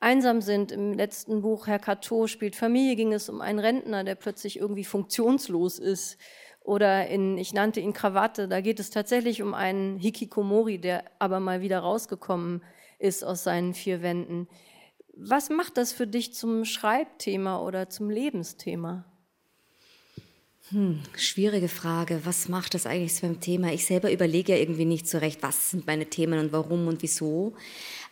[0.00, 0.72] einsam sind.
[0.72, 4.84] Im letzten Buch Herr Cateau spielt Familie, ging es um einen Rentner, der plötzlich irgendwie
[4.84, 6.18] funktionslos ist.
[6.62, 11.40] Oder in Ich nannte ihn Krawatte, da geht es tatsächlich um einen Hikikomori, der aber
[11.40, 12.62] mal wieder rausgekommen
[12.98, 14.46] ist aus seinen vier Wänden.
[15.14, 19.04] Was macht das für dich zum Schreibthema oder zum Lebensthema?
[20.70, 22.20] Hm, schwierige Frage.
[22.24, 23.72] Was macht das eigentlich zu meinem Thema?
[23.72, 27.02] Ich selber überlege ja irgendwie nicht so recht, was sind meine Themen und warum und
[27.02, 27.54] wieso.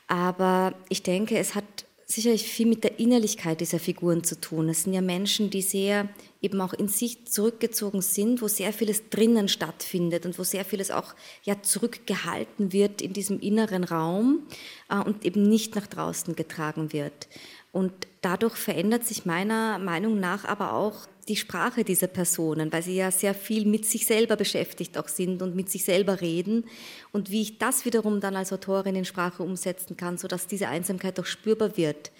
[0.08, 1.64] Aber ich denke, es hat
[2.10, 4.70] sicherlich viel mit der Innerlichkeit dieser Figuren zu tun.
[4.70, 6.08] Es sind ja Menschen, die sehr
[6.40, 10.90] eben auch in sich zurückgezogen sind, wo sehr vieles drinnen stattfindet und wo sehr vieles
[10.90, 14.46] auch ja zurückgehalten wird in diesem inneren Raum
[14.88, 17.28] äh, und eben nicht nach draußen getragen wird.
[17.72, 17.92] Und
[18.22, 23.10] dadurch verändert sich meiner Meinung nach aber auch die Sprache dieser Personen, weil sie ja
[23.10, 26.64] sehr viel mit sich selber beschäftigt auch sind und mit sich selber reden.
[27.12, 31.20] Und wie ich das wiederum dann als Autorin in Sprache umsetzen kann, sodass diese Einsamkeit
[31.20, 32.10] auch spürbar wird.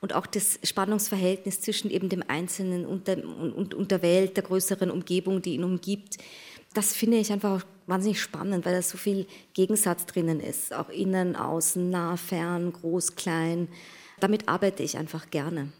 [0.00, 4.44] Und auch das Spannungsverhältnis zwischen eben dem Einzelnen und der, und, und der Welt, der
[4.44, 6.18] größeren Umgebung, die ihn umgibt,
[6.74, 10.74] das finde ich einfach wahnsinnig spannend, weil da so viel Gegensatz drinnen ist.
[10.74, 13.68] Auch innen, außen, nah, fern, groß, klein.
[14.20, 15.72] Damit arbeite ich einfach gerne.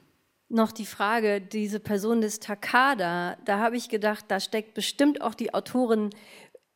[0.49, 5.35] Noch die Frage, diese Person des Takada, da habe ich gedacht, da steckt bestimmt auch
[5.35, 6.11] die Autorin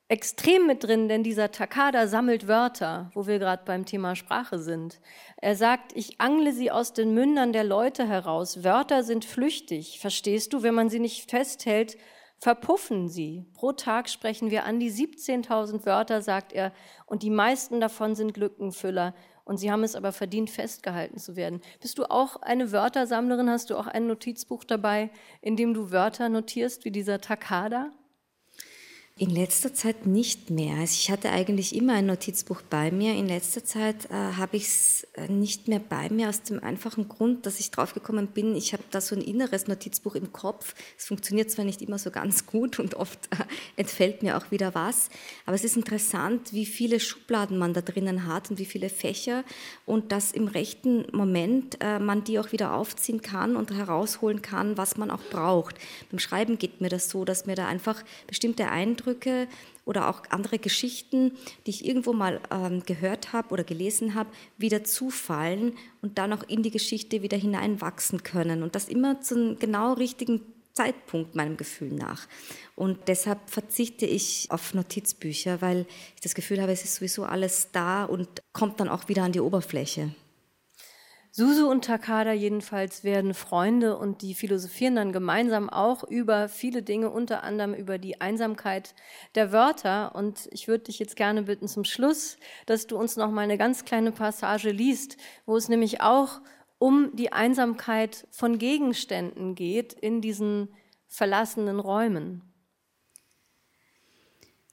[0.08, 5.00] extrem mit drin, denn dieser Takada sammelt Wörter, wo wir gerade beim Thema Sprache sind.
[5.36, 8.64] Er sagt, ich angle sie aus den Mündern der Leute heraus.
[8.64, 10.00] Wörter sind flüchtig.
[10.00, 11.96] Verstehst du, wenn man sie nicht festhält,
[12.40, 13.46] verpuffen sie.
[13.54, 16.72] Pro Tag sprechen wir an die 17.000 Wörter, sagt er,
[17.06, 19.14] und die meisten davon sind Lückenfüller.
[19.50, 21.60] Und sie haben es aber verdient, festgehalten zu werden.
[21.80, 23.50] Bist du auch eine Wörtersammlerin?
[23.50, 25.10] Hast du auch ein Notizbuch dabei,
[25.42, 27.90] in dem du Wörter notierst, wie dieser Takada?
[29.20, 30.76] In letzter Zeit nicht mehr.
[30.76, 33.14] Also ich hatte eigentlich immer ein Notizbuch bei mir.
[33.14, 37.06] In letzter Zeit äh, habe ich es äh, nicht mehr bei mir aus dem einfachen
[37.06, 40.74] Grund, dass ich draufgekommen bin, ich habe da so ein inneres Notizbuch im Kopf.
[40.96, 43.44] Es funktioniert zwar nicht immer so ganz gut und oft äh,
[43.76, 45.10] entfällt mir auch wieder was,
[45.44, 49.44] aber es ist interessant, wie viele Schubladen man da drinnen hat und wie viele Fächer
[49.84, 54.78] und dass im rechten Moment äh, man die auch wieder aufziehen kann und herausholen kann,
[54.78, 55.74] was man auch braucht.
[56.10, 59.48] Beim Schreiben geht mir das so, dass mir da einfach bestimmte Eindrücke Eindrücke
[59.84, 61.32] oder auch andere Geschichten,
[61.66, 66.42] die ich irgendwo mal ähm, gehört habe oder gelesen habe, wieder zufallen und dann auch
[66.44, 68.62] in die Geschichte wieder hineinwachsen können.
[68.62, 70.42] Und das immer zu einem genau richtigen
[70.72, 72.28] Zeitpunkt meinem Gefühl nach.
[72.76, 77.68] Und deshalb verzichte ich auf Notizbücher, weil ich das Gefühl habe, es ist sowieso alles
[77.72, 80.14] da und kommt dann auch wieder an die Oberfläche.
[81.32, 87.10] Susu und Takada jedenfalls werden Freunde und die philosophieren dann gemeinsam auch über viele Dinge,
[87.10, 88.94] unter anderem über die Einsamkeit
[89.36, 90.16] der Wörter.
[90.16, 93.58] Und ich würde dich jetzt gerne bitten zum Schluss, dass du uns noch mal eine
[93.58, 96.40] ganz kleine Passage liest, wo es nämlich auch
[96.78, 100.68] um die Einsamkeit von Gegenständen geht in diesen
[101.06, 102.42] verlassenen Räumen.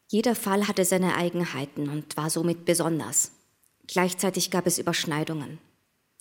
[0.07, 3.33] Jeder Fall hatte seine Eigenheiten und war somit besonders.
[3.87, 5.59] Gleichzeitig gab es Überschneidungen.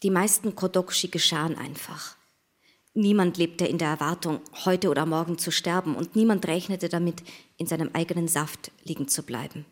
[0.07, 2.15] Die meisten Kodokushi geschahen einfach.
[2.95, 7.25] Niemand lebte in der Erwartung, heute oder morgen zu sterben, und niemand rechnete damit,
[7.57, 9.65] in seinem eigenen Saft liegen zu bleiben.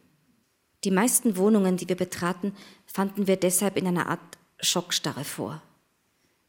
[0.82, 2.53] Die meisten Wohnungen, die wir betraten,
[2.85, 4.18] fanden wir deshalb in einer Art
[4.59, 5.62] Schockstarre vor.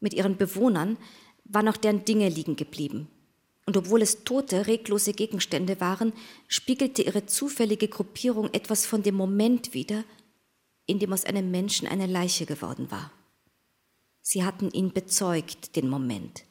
[0.00, 0.96] Mit ihren Bewohnern
[1.44, 3.06] waren auch deren Dinge liegen geblieben.
[3.66, 6.12] Und obwohl es tote, reglose Gegenstände waren,
[6.48, 10.02] spiegelte ihre zufällige Gruppierung etwas von dem Moment wider,
[10.86, 13.12] in dem aus einem Menschen eine Leiche geworden war.
[14.28, 16.42] Sie hatten ihn bezeugt, den Moment.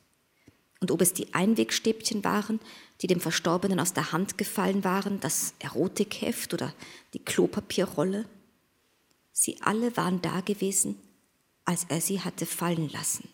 [0.80, 2.62] Und ob es die Einwegstäbchen waren,
[3.02, 6.74] die dem Verstorbenen aus der Hand gefallen waren, das Erotikheft oder
[7.14, 8.30] die Klopapierrolle,
[9.34, 10.98] sie alle waren da gewesen,
[11.66, 13.28] als er sie hatte fallen lassen.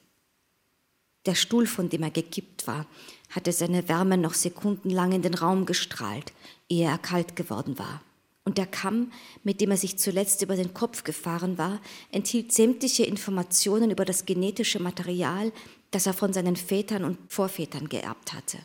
[1.28, 2.88] Der Stuhl, von dem er gekippt war,
[3.30, 6.34] hatte seine Wärme noch sekundenlang in den Raum gestrahlt,
[6.68, 8.02] ehe er kalt geworden war
[8.44, 9.12] und der Kamm,
[9.44, 11.80] mit dem er sich zuletzt über den Kopf gefahren war,
[12.12, 15.52] enthielt sämtliche Informationen über das genetische Material,
[15.92, 18.58] das er von seinen Vätern und Vorvätern geerbt hatte.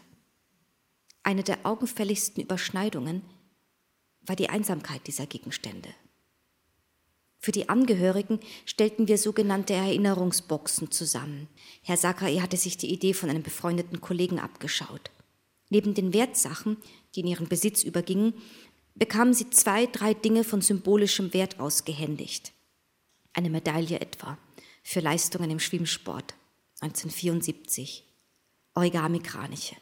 [1.22, 3.22] Eine der augenfälligsten Überschneidungen
[4.22, 5.88] war die Einsamkeit dieser Gegenstände.
[7.38, 11.48] Für die Angehörigen stellten wir sogenannte Erinnerungsboxen zusammen.
[11.82, 15.10] Herr Sakai hatte sich die Idee von einem befreundeten Kollegen abgeschaut.
[15.68, 16.76] Neben den Wertsachen,
[17.14, 18.34] die in ihren Besitz übergingen,
[18.96, 22.52] bekamen sie zwei, drei Dinge von symbolischem Wert ausgehändigt.
[23.32, 24.38] Eine Medaille etwa
[24.82, 26.34] für Leistungen im Schwimmsport
[26.80, 28.04] 1974,
[28.74, 29.76] Origami-Kraniche,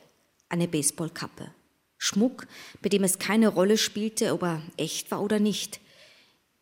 [0.48, 1.52] eine Baseballkappe,
[1.98, 2.46] Schmuck,
[2.82, 5.80] bei dem es keine Rolle spielte, ob er echt war oder nicht.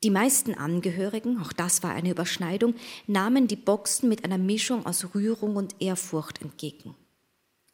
[0.03, 2.75] Die meisten Angehörigen, auch das war eine Überschneidung,
[3.07, 6.97] nahmen die Boxen mit einer Mischung aus Rührung und Ehrfurcht entgegen.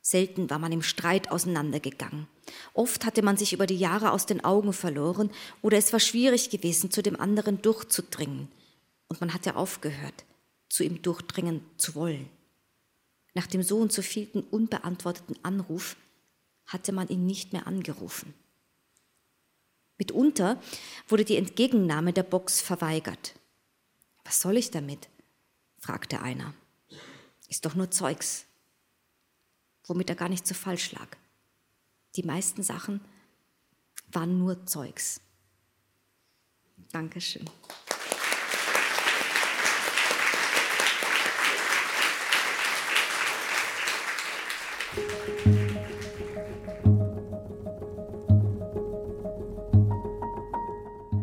[0.03, 2.27] Selten war man im Streit auseinandergegangen.
[2.75, 5.31] Oft hatte man sich über die Jahre aus den Augen verloren
[5.63, 8.49] oder es war schwierig gewesen, zu dem anderen durchzudringen.
[9.09, 10.25] Und man hatte aufgehört,
[10.69, 12.29] zu ihm durchdringen zu wollen.
[13.35, 15.97] Nach dem so und so vielten unbeantworteten Anruf
[16.67, 18.35] hatte man ihn nicht mehr angerufen.
[19.97, 20.61] Mitunter
[21.09, 23.35] wurde die Entgegennahme der Box verweigert.
[24.25, 25.09] Was soll ich damit?
[25.79, 26.55] fragte einer.
[27.49, 28.45] Ist doch nur Zeugs
[29.89, 31.09] womit er gar nicht so falsch lag.
[32.19, 33.01] Die meisten Sachen
[34.11, 35.21] waren nur Zeugs.
[36.91, 37.45] Dankeschön.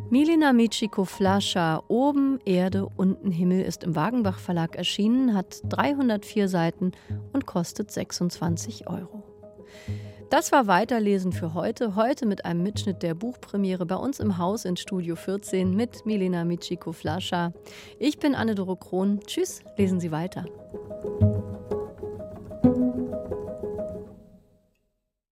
[0.09, 6.93] Milena Michiko Flascha, Oben Erde, unten Himmel ist im Wagenbach Verlag erschienen, hat 304 Seiten
[7.33, 9.34] und kostet 26 Euro.
[10.29, 11.95] Das war Weiterlesen für heute.
[11.95, 16.43] Heute mit einem Mitschnitt der Buchpremiere bei uns im Haus in Studio 14 mit Milena
[16.43, 17.53] Michiko Flascha.
[17.99, 19.19] Ich bin Anne-Doro Krohn.
[19.25, 20.45] Tschüss, lesen Sie weiter.